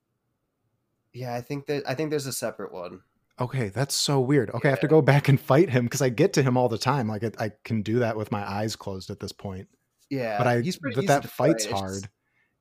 Yeah, 1.13 1.33
I 1.35 1.41
think 1.41 1.65
that 1.65 1.83
I 1.87 1.93
think 1.95 2.09
there's 2.09 2.27
a 2.27 2.33
separate 2.33 2.71
one. 2.73 3.01
Okay, 3.39 3.69
that's 3.69 3.95
so 3.95 4.19
weird. 4.19 4.49
Okay, 4.51 4.69
I 4.69 4.71
have 4.71 4.79
to 4.81 4.87
go 4.87 5.01
back 5.01 5.27
and 5.27 5.39
fight 5.39 5.69
him 5.69 5.85
because 5.85 6.01
I 6.01 6.09
get 6.09 6.33
to 6.33 6.43
him 6.43 6.55
all 6.57 6.69
the 6.69 6.77
time. 6.77 7.07
Like 7.07 7.23
it, 7.23 7.35
I 7.39 7.51
can 7.63 7.81
do 7.81 7.99
that 7.99 8.15
with 8.15 8.31
my 8.31 8.47
eyes 8.49 8.75
closed 8.75 9.09
at 9.09 9.19
this 9.19 9.31
point. 9.31 9.67
Yeah, 10.09 10.37
But 10.37 10.47
I 10.47 10.61
but 10.95 11.07
that 11.07 11.23
fight, 11.23 11.31
fight's 11.53 11.63
it's 11.65 11.71
just- 11.71 11.81
hard 11.81 12.09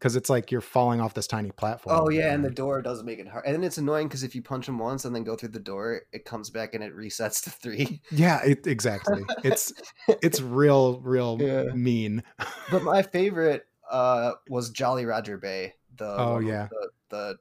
because 0.01 0.17
it's 0.17 0.31
like 0.31 0.51
you're 0.51 0.63
falling 0.63 0.99
off 0.99 1.13
this 1.13 1.27
tiny 1.27 1.51
platform. 1.51 2.01
Oh 2.01 2.09
yeah, 2.09 2.33
and 2.33 2.43
the 2.43 2.51
door 2.51 2.81
does 2.81 3.05
make 3.05 3.19
it 3.19 3.29
hard, 3.29 3.45
and 3.45 3.55
then 3.55 3.63
it's 3.63 3.77
annoying 3.77 4.09
because 4.09 4.23
if 4.23 4.35
you 4.35 4.41
punch 4.43 4.67
him 4.67 4.79
once 4.79 5.05
and 5.05 5.15
then 5.15 5.25
go 5.25 5.37
through 5.37 5.51
the 5.51 5.61
door, 5.61 6.03
it 6.13 6.25
comes 6.25 6.49
back 6.49 6.75
and 6.75 6.83
it 6.83 6.97
resets 6.97 7.45
to 7.45 7.51
three. 7.51 8.01
yeah, 8.11 8.41
it, 8.43 8.67
exactly. 8.67 9.23
It's 9.45 9.73
it's 10.09 10.41
real, 10.41 11.01
real 11.01 11.37
Yeah. 11.39 11.65
mean. 11.75 12.23
But 12.71 12.83
my 12.83 13.03
favorite 13.17 13.67
uh 13.91 14.33
was 14.49 14.71
Jolly 14.71 15.05
Roger 15.05 15.37
Bay. 15.37 15.75
The 15.97 16.09
oh 16.09 16.39
yeah. 16.39 16.69
the, 16.71 16.89
the 17.11 17.37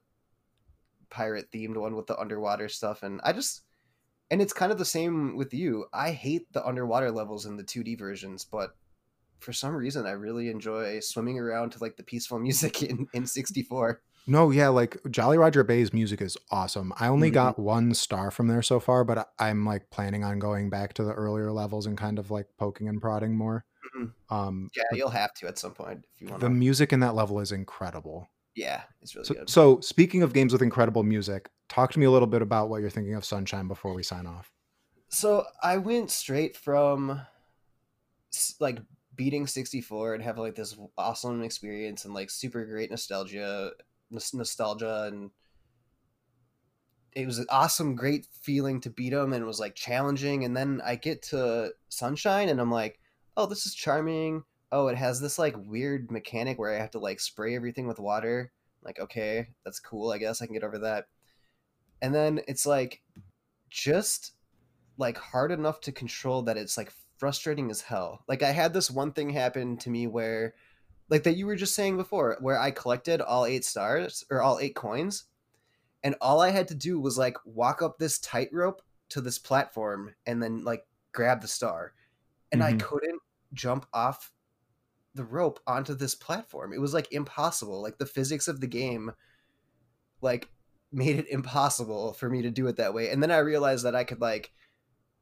pirate 1.10 1.50
themed 1.52 1.78
one 1.78 1.96
with 1.96 2.08
the 2.08 2.20
underwater 2.20 2.68
stuff, 2.68 3.04
and 3.04 3.22
I 3.24 3.32
just 3.32 3.64
and 4.30 4.42
it's 4.42 4.54
kind 4.54 4.72
of 4.72 4.78
the 4.78 4.86
same 4.86 5.38
with 5.38 5.54
you. 5.54 5.86
I 5.94 6.12
hate 6.12 6.52
the 6.52 6.66
underwater 6.66 7.10
levels 7.10 7.46
in 7.46 7.56
the 7.56 7.64
2D 7.64 7.98
versions, 7.98 8.44
but 8.44 8.76
for 9.40 9.54
some 9.54 9.76
reason 9.76 10.06
I 10.06 10.12
really 10.12 10.50
enjoy 10.50 11.00
swimming 11.00 11.40
around 11.40 11.72
to 11.72 11.80
like 11.82 11.96
the 11.98 12.04
peaceful 12.04 12.40
music 12.48 12.84
in 12.84 13.08
in 13.14 13.26
64. 13.26 14.02
No, 14.28 14.52
yeah, 14.52 14.68
like 14.68 14.98
Jolly 15.10 15.38
Roger 15.40 15.64
Bay's 15.64 15.92
music 15.92 16.22
is 16.22 16.38
awesome. 16.52 16.94
I 17.00 17.08
only 17.08 17.32
Mhm. 17.32 17.34
got 17.34 17.58
one 17.60 17.94
star 17.96 18.30
from 18.30 18.48
there 18.48 18.62
so 18.62 18.80
far, 18.80 19.04
but 19.04 19.30
I'm 19.40 19.66
like 19.66 19.90
planning 19.90 20.24
on 20.24 20.38
going 20.38 20.70
back 20.70 20.94
to 20.96 21.04
the 21.04 21.14
earlier 21.14 21.52
levels 21.52 21.88
and 21.88 21.98
kind 21.98 22.20
of 22.20 22.30
like 22.30 22.46
poking 22.58 22.88
and 22.88 23.02
prodding 23.02 23.36
more. 23.36 23.66
Mhm. 23.96 24.14
Um, 24.30 24.70
Yeah, 24.76 24.84
you'll 24.92 25.10
have 25.10 25.34
to 25.36 25.48
at 25.48 25.58
some 25.58 25.74
point 25.74 26.06
if 26.14 26.22
you 26.22 26.28
want. 26.28 26.42
the 26.42 26.50
music 26.50 26.94
in 26.94 27.00
that 27.00 27.16
level 27.16 27.40
is 27.40 27.52
incredible. 27.52 28.28
Yeah, 28.56 28.84
it's 29.02 29.16
really 29.16 29.26
So, 29.26 29.34
good. 29.34 29.50
so, 29.50 29.80
speaking 29.80 30.22
of 30.22 30.34
games 30.34 30.54
with 30.54 30.62
incredible 30.62 31.02
music, 31.04 31.50
talk 31.70 31.92
to 31.94 32.00
me 32.00 32.06
a 32.06 32.12
little 32.12 32.28
bit 32.28 32.42
about 32.44 32.70
what 32.70 32.82
you're 32.82 32.90
thinking 32.92 33.16
of 33.16 33.24
Sunshine 33.26 33.68
before 33.68 33.94
we 33.96 34.04
sign 34.04 34.28
off. 34.28 34.52
So 35.08 35.46
I 35.64 35.78
went 35.78 36.12
straight 36.12 36.56
from 36.56 37.22
like 38.60 38.80
beating 39.20 39.46
64 39.46 40.14
and 40.14 40.24
have 40.24 40.38
like 40.38 40.56
this 40.56 40.78
awesome 40.98 41.44
experience 41.44 42.06
and 42.06 42.14
like 42.14 42.30
super 42.30 42.66
great 42.66 42.90
nostalgia, 42.90 43.72
nos- 44.10 44.34
nostalgia, 44.34 45.10
and 45.12 45.32
it 47.12 47.26
was 47.26 47.38
an 47.38 47.46
awesome, 47.50 47.96
great 47.96 48.28
feeling 48.32 48.80
to 48.80 48.90
beat 48.90 49.10
them 49.10 49.34
and 49.34 49.44
it 49.44 49.46
was 49.46 49.60
like 49.60 49.76
challenging. 49.76 50.46
And 50.46 50.56
then 50.56 50.82
I 50.86 50.96
get 50.96 51.22
to 51.24 51.74
Sunshine 51.90 52.48
and 52.48 52.62
I'm 52.62 52.72
like, 52.72 52.98
oh, 53.36 53.46
this 53.46 53.66
is 53.66 53.76
charming. 53.76 54.44
Oh, 54.72 54.88
it 54.88 54.96
has 54.96 55.20
this 55.20 55.38
like 55.38 55.56
weird 55.58 56.10
mechanic 56.10 56.58
where 56.58 56.74
I 56.74 56.80
have 56.80 56.92
to 56.92 57.00
like 57.00 57.20
spray 57.20 57.58
everything 57.58 57.88
with 57.88 58.00
water. 58.00 58.54
Like, 58.84 59.02
okay, 59.02 59.50
that's 59.66 59.82
cool. 59.82 60.12
I 60.12 60.18
guess 60.18 60.42
I 60.42 60.46
can 60.46 60.54
get 60.54 60.64
over 60.64 60.80
that. 60.80 61.08
And 62.02 62.16
then 62.16 62.40
it's 62.48 62.66
like 62.66 63.02
just 63.70 64.32
like 64.98 65.18
hard 65.18 65.52
enough 65.52 65.82
to 65.82 65.92
control 65.92 66.44
that 66.44 66.56
it's 66.56 66.78
like 66.78 66.94
frustrating 67.20 67.72
as 67.72 67.82
hell. 67.82 68.24
Like 68.28 68.44
I 68.44 68.52
had 68.52 68.74
this 68.74 68.92
one 68.92 69.14
thing 69.14 69.32
happen 69.32 69.78
to 69.80 69.92
me 69.92 70.08
where 70.08 70.56
like 71.10 71.24
that 71.24 71.38
you 71.38 71.46
were 71.48 71.58
just 71.58 71.76
saying 71.76 71.98
before 71.98 72.38
where 72.42 72.60
I 72.60 72.72
collected 72.72 73.22
all 73.22 73.46
8 73.46 73.66
stars 73.66 74.26
or 74.32 74.42
all 74.42 74.60
8 74.60 74.76
coins 74.76 75.26
and 76.04 76.16
all 76.22 76.42
I 76.42 76.52
had 76.52 76.68
to 76.70 76.76
do 76.76 77.00
was 77.00 77.18
like 77.18 77.38
walk 77.46 77.82
up 77.82 77.98
this 78.00 78.20
tightrope 78.20 78.82
to 79.10 79.22
this 79.22 79.40
platform 79.40 80.16
and 80.26 80.42
then 80.42 80.64
like 80.64 80.88
grab 81.14 81.42
the 81.42 81.48
star. 81.48 81.94
And 82.52 82.64
I 82.64 82.74
Mhm. 82.74 82.80
couldn't 82.80 83.22
jump 83.54 83.88
off 83.94 84.34
the 85.16 85.26
rope 85.26 85.60
onto 85.68 85.96
this 85.96 86.16
platform. 86.16 86.74
It 86.74 86.82
was 86.82 86.94
like 86.94 87.12
impossible. 87.12 87.82
Like 87.82 87.98
the 88.00 88.06
physics 88.06 88.48
of 88.48 88.62
the 88.62 88.68
game 88.68 89.14
like 90.22 90.50
made 90.92 91.18
it 91.18 91.28
impossible 91.30 92.14
for 92.14 92.30
me 92.30 92.42
to 92.42 92.52
do 92.52 92.68
it 92.68 92.78
that 92.78 92.94
way. 92.94 93.10
And 93.10 93.22
then 93.22 93.32
I 93.32 93.40
realized 93.40 93.86
that 93.86 93.96
I 93.96 94.04
could 94.04 94.22
like 94.22 94.52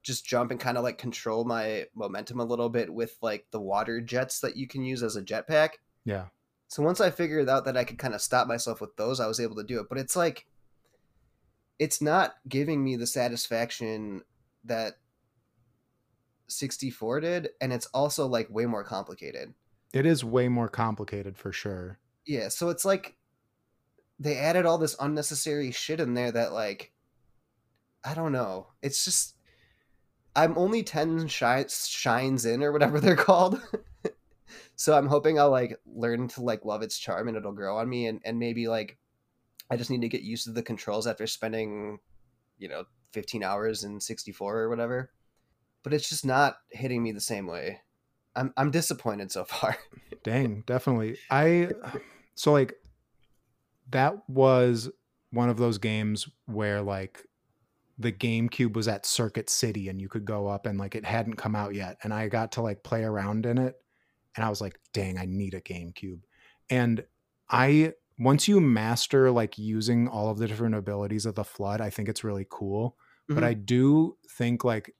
just 0.07 0.25
jump 0.25 0.51
and 0.51 0.59
kind 0.59 0.77
of 0.77 0.83
like 0.83 0.97
control 0.97 1.43
my 1.43 1.85
momentum 1.93 2.39
a 2.39 2.45
little 2.45 2.69
bit 2.69 2.91
with 2.91 3.17
like 3.21 3.45
the 3.51 3.59
water 3.59 3.99
jets 3.99 4.39
that 4.39 4.55
you 4.55 4.65
can 4.65 4.81
use 4.81 5.03
as 5.03 5.17
a 5.17 5.21
jetpack. 5.21 5.71
Yeah. 6.05 6.27
So 6.69 6.81
once 6.81 7.01
I 7.01 7.11
figured 7.11 7.49
out 7.49 7.65
that 7.65 7.77
I 7.77 7.83
could 7.83 7.97
kind 7.97 8.15
of 8.15 8.21
stop 8.21 8.47
myself 8.47 8.79
with 8.79 8.95
those, 8.95 9.19
I 9.19 9.27
was 9.27 9.41
able 9.41 9.57
to 9.57 9.63
do 9.63 9.79
it. 9.81 9.87
But 9.89 9.97
it's 9.97 10.15
like 10.15 10.47
it's 11.77 12.01
not 12.01 12.35
giving 12.47 12.83
me 12.83 12.95
the 12.95 13.05
satisfaction 13.05 14.21
that 14.63 14.93
64 16.47 17.19
did 17.19 17.49
and 17.59 17.73
it's 17.73 17.87
also 17.87 18.27
like 18.27 18.49
way 18.49 18.65
more 18.65 18.85
complicated. 18.85 19.53
It 19.93 20.05
is 20.05 20.23
way 20.23 20.47
more 20.47 20.69
complicated 20.69 21.37
for 21.37 21.51
sure. 21.51 21.99
Yeah, 22.25 22.47
so 22.47 22.69
it's 22.69 22.85
like 22.85 23.17
they 24.19 24.37
added 24.37 24.65
all 24.65 24.77
this 24.77 24.95
unnecessary 25.01 25.71
shit 25.71 25.99
in 25.99 26.13
there 26.13 26.31
that 26.31 26.53
like 26.53 26.93
I 28.05 28.13
don't 28.13 28.31
know. 28.31 28.67
It's 28.81 29.03
just 29.03 29.36
I'm 30.37 30.57
only 30.57 30.83
10 30.83 31.27
shi- 31.27 31.65
shines 31.67 32.45
in 32.45 32.63
or 32.63 32.71
whatever 32.71 32.99
they're 33.01 33.15
called. 33.15 33.59
so 34.75 34.95
I'm 34.95 35.07
hoping 35.07 35.39
I'll 35.39 35.49
like 35.49 35.77
learn 35.85 36.27
to 36.29 36.41
like 36.43 36.63
love 36.63 36.83
its 36.83 36.97
charm 36.97 37.27
and 37.27 37.35
it'll 37.35 37.51
grow 37.51 37.77
on 37.77 37.89
me 37.89 38.05
and 38.05 38.21
and 38.23 38.39
maybe 38.39 38.67
like 38.67 38.97
I 39.69 39.75
just 39.75 39.89
need 39.89 40.01
to 40.01 40.09
get 40.09 40.21
used 40.21 40.45
to 40.45 40.51
the 40.51 40.63
controls 40.63 41.07
after 41.07 41.27
spending 41.27 41.99
you 42.59 42.69
know 42.69 42.85
15 43.13 43.43
hours 43.43 43.83
in 43.83 43.99
64 43.99 44.57
or 44.57 44.69
whatever. 44.69 45.11
But 45.83 45.93
it's 45.93 46.09
just 46.09 46.25
not 46.25 46.57
hitting 46.71 47.01
me 47.01 47.11
the 47.11 47.19
same 47.19 47.47
way. 47.47 47.81
I'm 48.35 48.53
I'm 48.55 48.71
disappointed 48.71 49.31
so 49.31 49.43
far. 49.53 49.77
Dang, 50.23 50.63
definitely. 50.67 51.17
I 51.31 51.71
so 52.35 52.51
like 52.51 52.75
that 53.89 54.29
was 54.29 54.89
one 55.31 55.49
of 55.49 55.57
those 55.57 55.77
games 55.77 56.29
where 56.45 56.81
like 56.81 57.25
the 57.97 58.11
GameCube 58.11 58.75
was 58.75 58.87
at 58.87 59.05
Circuit 59.05 59.49
City 59.49 59.89
and 59.89 59.99
you 59.99 60.07
could 60.07 60.25
go 60.25 60.47
up 60.47 60.65
and 60.65 60.77
like 60.77 60.95
it 60.95 61.05
hadn't 61.05 61.35
come 61.35 61.55
out 61.55 61.73
yet 61.73 61.97
and 62.03 62.13
I 62.13 62.27
got 62.27 62.51
to 62.53 62.61
like 62.61 62.83
play 62.83 63.03
around 63.03 63.45
in 63.45 63.57
it 63.57 63.75
and 64.35 64.45
I 64.45 64.49
was 64.49 64.61
like, 64.61 64.79
"Dang, 64.93 65.17
I 65.17 65.25
need 65.25 65.55
a 65.55 65.61
GameCube." 65.61 66.21
And 66.69 67.03
I 67.49 67.93
once 68.19 68.47
you 68.47 68.59
master 68.59 69.31
like 69.31 69.57
using 69.57 70.07
all 70.07 70.29
of 70.29 70.37
the 70.37 70.47
different 70.47 70.75
abilities 70.75 71.25
of 71.25 71.35
the 71.35 71.43
FLUDD, 71.43 71.81
I 71.81 71.89
think 71.89 72.09
it's 72.09 72.23
really 72.23 72.45
cool. 72.49 72.97
Mm-hmm. 73.29 73.35
But 73.35 73.43
I 73.43 73.53
do 73.53 74.17
think 74.37 74.63
like 74.63 74.95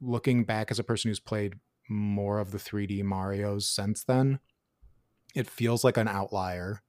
looking 0.00 0.44
back 0.44 0.70
as 0.70 0.78
a 0.78 0.84
person 0.84 1.08
who's 1.08 1.20
played 1.20 1.54
more 1.88 2.38
of 2.38 2.50
the 2.50 2.58
3D 2.58 3.02
Mario's 3.02 3.68
since 3.68 4.04
then, 4.04 4.38
it 5.34 5.48
feels 5.48 5.84
like 5.84 5.96
an 5.96 6.08
outlier. 6.08 6.82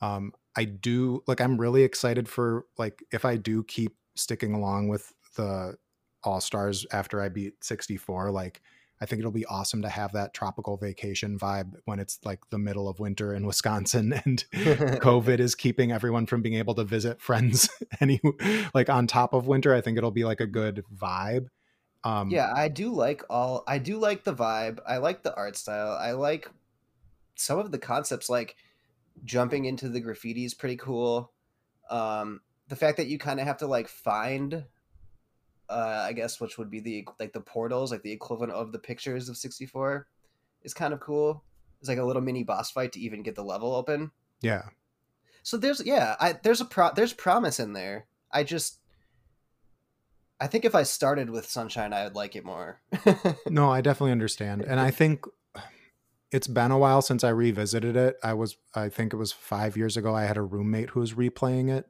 Um, 0.00 0.32
I 0.56 0.64
do 0.64 1.22
like 1.26 1.40
I'm 1.40 1.58
really 1.58 1.82
excited 1.82 2.28
for 2.28 2.66
like 2.76 3.02
if 3.12 3.24
I 3.24 3.36
do 3.36 3.64
keep 3.64 3.96
sticking 4.14 4.54
along 4.54 4.88
with 4.88 5.12
the 5.36 5.76
All 6.24 6.40
Stars 6.40 6.86
after 6.92 7.20
I 7.20 7.28
beat 7.28 7.64
64, 7.64 8.30
like 8.30 8.60
I 9.02 9.04
think 9.04 9.18
it'll 9.18 9.32
be 9.32 9.46
awesome 9.46 9.82
to 9.82 9.88
have 9.88 10.12
that 10.12 10.32
tropical 10.32 10.76
vacation 10.76 11.36
vibe 11.36 11.72
when 11.86 11.98
it's 11.98 12.20
like 12.24 12.38
the 12.50 12.58
middle 12.58 12.88
of 12.88 13.00
winter 13.00 13.34
in 13.34 13.44
Wisconsin 13.44 14.12
and 14.24 14.44
COVID 14.52 15.40
is 15.40 15.56
keeping 15.56 15.90
everyone 15.90 16.26
from 16.26 16.40
being 16.40 16.54
able 16.54 16.76
to 16.76 16.84
visit 16.84 17.20
friends 17.20 17.68
any 18.00 18.20
like 18.74 18.88
on 18.88 19.08
top 19.08 19.34
of 19.34 19.48
winter. 19.48 19.74
I 19.74 19.80
think 19.80 19.98
it'll 19.98 20.12
be 20.12 20.24
like 20.24 20.40
a 20.40 20.46
good 20.46 20.84
vibe. 20.94 21.46
Um, 22.04 22.30
yeah, 22.30 22.52
I 22.54 22.68
do 22.68 22.92
like 22.92 23.24
all. 23.28 23.64
I 23.66 23.78
do 23.78 23.98
like 23.98 24.22
the 24.22 24.34
vibe. 24.34 24.78
I 24.86 24.98
like 24.98 25.24
the 25.24 25.34
art 25.34 25.56
style. 25.56 25.96
I 26.00 26.12
like 26.12 26.48
some 27.34 27.58
of 27.58 27.72
the 27.72 27.78
concepts, 27.78 28.30
like 28.30 28.54
jumping 29.24 29.64
into 29.64 29.88
the 29.88 30.00
graffiti 30.00 30.44
is 30.44 30.54
pretty 30.54 30.76
cool. 30.76 31.32
Um, 31.90 32.40
the 32.72 32.76
fact 32.76 32.96
that 32.96 33.06
you 33.06 33.18
kind 33.18 33.38
of 33.38 33.46
have 33.46 33.58
to 33.58 33.66
like 33.66 33.86
find 33.86 34.64
uh, 35.68 36.04
I 36.08 36.14
guess 36.14 36.40
which 36.40 36.56
would 36.56 36.70
be 36.70 36.80
the 36.80 37.06
like 37.20 37.34
the 37.34 37.40
portals, 37.42 37.92
like 37.92 38.02
the 38.02 38.12
equivalent 38.12 38.54
of 38.54 38.72
the 38.72 38.78
pictures 38.78 39.28
of 39.28 39.36
64 39.36 40.06
is 40.62 40.72
kind 40.72 40.94
of 40.94 41.00
cool. 41.00 41.44
It's 41.80 41.88
like 41.90 41.98
a 41.98 42.02
little 42.02 42.22
mini 42.22 42.44
boss 42.44 42.70
fight 42.70 42.92
to 42.92 43.00
even 43.00 43.22
get 43.22 43.34
the 43.34 43.44
level 43.44 43.74
open. 43.74 44.10
Yeah. 44.40 44.62
So 45.42 45.58
there's 45.58 45.84
yeah, 45.84 46.16
I 46.18 46.32
there's 46.32 46.62
a 46.62 46.64
pro 46.64 46.92
there's 46.96 47.12
promise 47.12 47.60
in 47.60 47.74
there. 47.74 48.06
I 48.30 48.42
just 48.42 48.78
I 50.40 50.46
think 50.46 50.64
if 50.64 50.74
I 50.74 50.84
started 50.84 51.28
with 51.28 51.44
Sunshine, 51.44 51.92
I 51.92 52.04
would 52.04 52.14
like 52.14 52.36
it 52.36 52.44
more. 52.46 52.80
no, 53.50 53.70
I 53.70 53.82
definitely 53.82 54.12
understand. 54.12 54.62
And 54.62 54.80
I 54.80 54.90
think 54.90 55.26
it's 56.30 56.46
been 56.46 56.70
a 56.70 56.78
while 56.78 57.02
since 57.02 57.22
I 57.22 57.28
revisited 57.28 57.96
it. 57.96 58.16
I 58.22 58.32
was 58.32 58.56
I 58.74 58.88
think 58.88 59.12
it 59.12 59.16
was 59.16 59.30
5 59.30 59.76
years 59.76 59.98
ago 59.98 60.14
I 60.14 60.24
had 60.24 60.38
a 60.38 60.42
roommate 60.42 60.88
who 60.90 61.00
was 61.00 61.12
replaying 61.12 61.70
it 61.70 61.86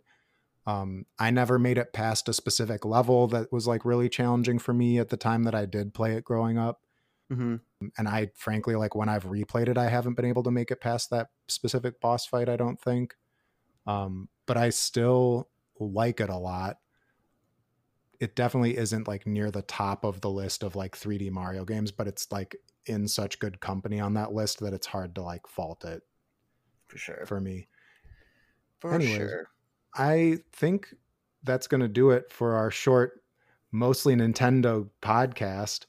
um, 0.67 1.07
I 1.19 1.31
never 1.31 1.59
made 1.59 1.79
it 1.79 1.93
past 1.93 2.29
a 2.29 2.33
specific 2.33 2.85
level 2.85 3.27
that 3.29 3.53
was 3.53 3.67
like 3.67 3.85
really 3.85 4.09
challenging 4.09 4.59
for 4.59 4.73
me 4.73 4.99
at 4.99 5.09
the 5.09 5.17
time 5.17 5.43
that 5.45 5.55
I 5.55 5.67
did 5.67 5.95
play 5.95 6.13
it 6.13 6.25
growing 6.25 6.59
up. 6.59 6.83
Mm-hmm. 7.33 7.57
And 7.99 8.09
I 8.09 8.31
frankly, 8.37 8.77
like 8.77 8.95
when 8.95 9.09
I've 9.09 9.25
replayed 9.25 9.69
it, 9.69 9.79
I 9.79 9.89
haven't 9.89 10.15
been 10.15 10.25
able 10.25 10.45
to 10.45 10.51
make 10.51 10.71
it 10.71 10.81
past 10.81 11.11
that 11.11 11.29
specific 11.49 12.01
boss 12.01 12.27
fight, 12.27 12.49
I 12.49 12.57
don't 12.57 12.81
think. 12.81 13.15
Um, 13.87 14.29
but 14.47 14.57
I 14.57 14.71
still 14.71 15.49
like 15.81 16.21
it 16.21 16.31
a 16.31 16.37
lot. 16.37 16.77
It 18.21 18.37
definitely 18.37 18.77
isn't 18.77 19.09
like 19.09 19.27
near 19.27 19.51
the 19.51 19.63
top 19.63 20.05
of 20.05 20.21
the 20.21 20.31
list 20.31 20.63
of 20.63 20.77
like 20.77 20.97
3D 20.97 21.33
Mario 21.33 21.65
games, 21.65 21.91
but 21.91 22.07
it's 22.07 22.31
like 22.31 22.55
in 22.87 23.09
such 23.09 23.41
good 23.41 23.61
company 23.61 23.99
on 23.99 24.15
that 24.15 24.33
list 24.33 24.61
that 24.61 24.73
it's 24.73 24.87
hard 24.87 25.17
to 25.17 25.23
like 25.23 25.49
fault 25.49 25.85
it. 25.85 26.03
For 26.87 26.99
sure. 26.99 27.27
For 27.27 27.41
me. 27.41 27.67
For 28.79 28.95
Anyways, 28.95 29.17
sure. 29.17 29.49
I 29.95 30.39
think 30.53 30.95
that's 31.43 31.67
going 31.67 31.81
to 31.81 31.89
do 31.89 32.11
it 32.11 32.31
for 32.31 32.55
our 32.55 32.71
short, 32.71 33.23
mostly 33.71 34.15
Nintendo 34.15 34.89
podcast. 35.03 35.87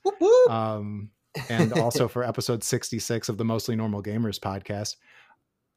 Um, 0.49 1.09
and 1.49 1.73
also 1.73 2.07
for 2.07 2.23
episode 2.23 2.63
66 2.63 3.29
of 3.29 3.37
the 3.37 3.45
Mostly 3.45 3.75
Normal 3.75 4.03
Gamers 4.03 4.39
podcast. 4.39 4.97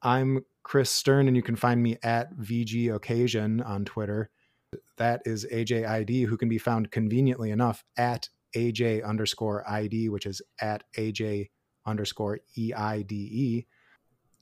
I'm 0.02 0.44
Chris 0.62 0.90
Stern, 0.90 1.28
and 1.28 1.36
you 1.36 1.42
can 1.42 1.56
find 1.56 1.82
me 1.82 1.96
at 2.02 2.36
VG 2.36 2.94
Occasion 2.94 3.62
on 3.62 3.84
Twitter. 3.84 4.30
That 4.98 5.22
is 5.24 5.46
AJ 5.50 5.86
Eide, 5.86 6.26
who 6.26 6.36
can 6.36 6.48
be 6.48 6.58
found 6.58 6.90
conveniently 6.90 7.50
enough 7.50 7.84
at 7.96 8.28
AJ 8.54 9.04
underscore 9.04 9.68
ID, 9.68 10.08
which 10.08 10.26
is 10.26 10.42
at 10.60 10.84
AJ 10.96 11.50
underscore 11.86 12.40
EIDE. 12.58 13.66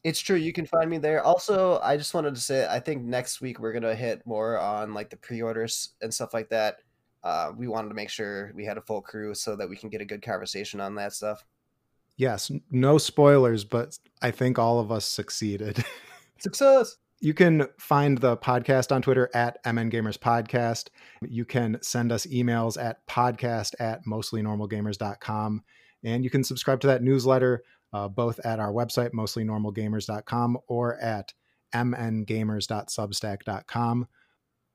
It's 0.05 0.21
true. 0.21 0.37
You 0.37 0.53
can 0.53 0.67
find 0.67 0.91
me 0.91 0.99
there. 0.99 1.23
Also, 1.25 1.81
I 1.83 1.97
just 1.97 2.13
wanted 2.13 2.35
to 2.35 2.41
say, 2.41 2.67
I 2.71 2.79
think 2.79 3.03
next 3.03 3.41
week 3.41 3.59
we're 3.59 3.73
gonna 3.73 3.95
hit 3.95 4.25
more 4.27 4.59
on 4.59 4.93
like 4.93 5.11
the 5.11 5.17
pre-orders 5.17 5.95
and 6.03 6.13
stuff 6.13 6.35
like 6.35 6.51
that. 6.51 6.77
Uh, 7.23 7.53
we 7.57 7.67
wanted 7.67 7.89
to 7.89 7.95
make 7.95 8.11
sure 8.11 8.53
we 8.55 8.67
had 8.67 8.77
a 8.77 8.83
full 8.83 9.01
crew 9.01 9.35
so 9.35 9.57
that 9.57 9.69
we 9.69 9.77
can 9.77 9.89
get 9.89 10.03
a 10.03 10.05
good 10.05 10.21
conversation 10.21 10.79
on 10.79 10.95
that 10.97 11.15
stuff. 11.15 11.43
Yes, 12.17 12.51
no 12.71 12.99
spoilers, 12.99 13.65
but 13.65 13.99
I 14.23 14.31
think 14.31 14.59
all 14.59 14.79
of 14.79 14.93
us 14.93 15.07
succeeded. 15.07 15.83
Success. 16.39 16.97
You 17.21 17.33
can 17.33 17.69
find 17.79 18.19
the 18.19 18.37
podcast 18.37 18.95
on 18.95 19.01
Twitter 19.01 19.31
at 19.35 19.57
MN 19.65 19.91
Gamers 19.91 20.19
Podcast. 20.19 20.89
You 21.23 21.47
can 21.47 21.79
send 21.81 22.13
us 22.13 22.27
emails 22.27 22.81
at 22.81 23.07
podcast 23.07 23.73
at 23.81 24.05
mostlynormalgamers.com. 24.05 25.63
And 26.05 26.23
you 26.23 26.29
can 26.29 26.45
subscribe 26.45 26.81
to 26.81 26.87
that 26.89 27.03
newsletter 27.03 27.65
uh, 27.95 28.09
both 28.09 28.39
at 28.45 28.59
our 28.59 28.73
website, 28.73 29.13
mostlynormalgamers.com, 29.13 30.59
or 30.69 30.99
at 31.01 31.33
mngamers.substack.com. 31.75 34.09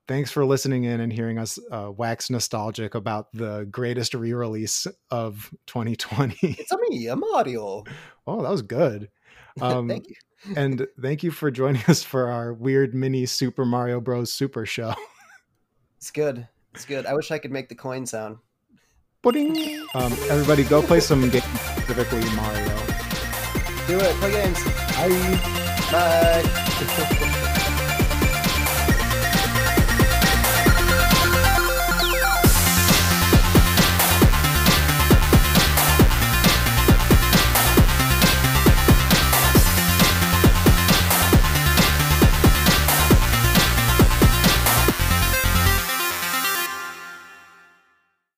Thanks 0.08 0.30
for 0.32 0.44
listening 0.44 0.82
in 0.84 1.00
and 1.00 1.12
hearing 1.12 1.38
us 1.38 1.56
uh, 1.70 1.92
wax 1.96 2.30
nostalgic 2.30 2.94
about 2.96 3.26
the 3.32 3.68
greatest 3.70 4.14
re 4.14 4.32
release 4.32 4.86
of 5.10 5.52
2020. 5.66 6.34
It's 6.58 6.72
a 6.72 6.78
me, 6.88 7.06
a 7.08 7.14
Mario. 7.14 7.84
Oh, 8.26 8.42
that 8.42 8.50
was 8.50 8.62
good. 8.62 9.10
Um, 9.60 9.88
thank 9.88 10.08
you. 10.08 10.14
and 10.56 10.86
thank 11.02 11.24
you 11.24 11.32
for 11.32 11.50
joining 11.50 11.82
us 11.88 12.04
for 12.04 12.28
our 12.28 12.54
weird 12.54 12.94
mini 12.94 13.26
Super 13.26 13.64
Mario 13.64 14.00
Bros. 14.00 14.32
Super 14.32 14.64
Show. 14.64 14.94
It's 15.96 16.12
good. 16.12 16.46
It's 16.72 16.84
good. 16.86 17.04
I 17.04 17.12
wish 17.14 17.30
I 17.30 17.38
could 17.38 17.50
make 17.50 17.68
the 17.68 17.74
coin 17.74 18.06
sound. 18.06 18.38
Um, 19.24 20.12
everybody, 20.30 20.64
go 20.64 20.80
play 20.80 21.00
some 21.00 21.28
games, 21.28 21.44
specifically 21.60 22.24
Mario. 22.36 23.09
Do 23.90 23.98
it. 23.98 24.14
Play 24.20 24.30
games. 24.30 24.62
Bye. 24.94 25.90
Bye. 25.90 27.26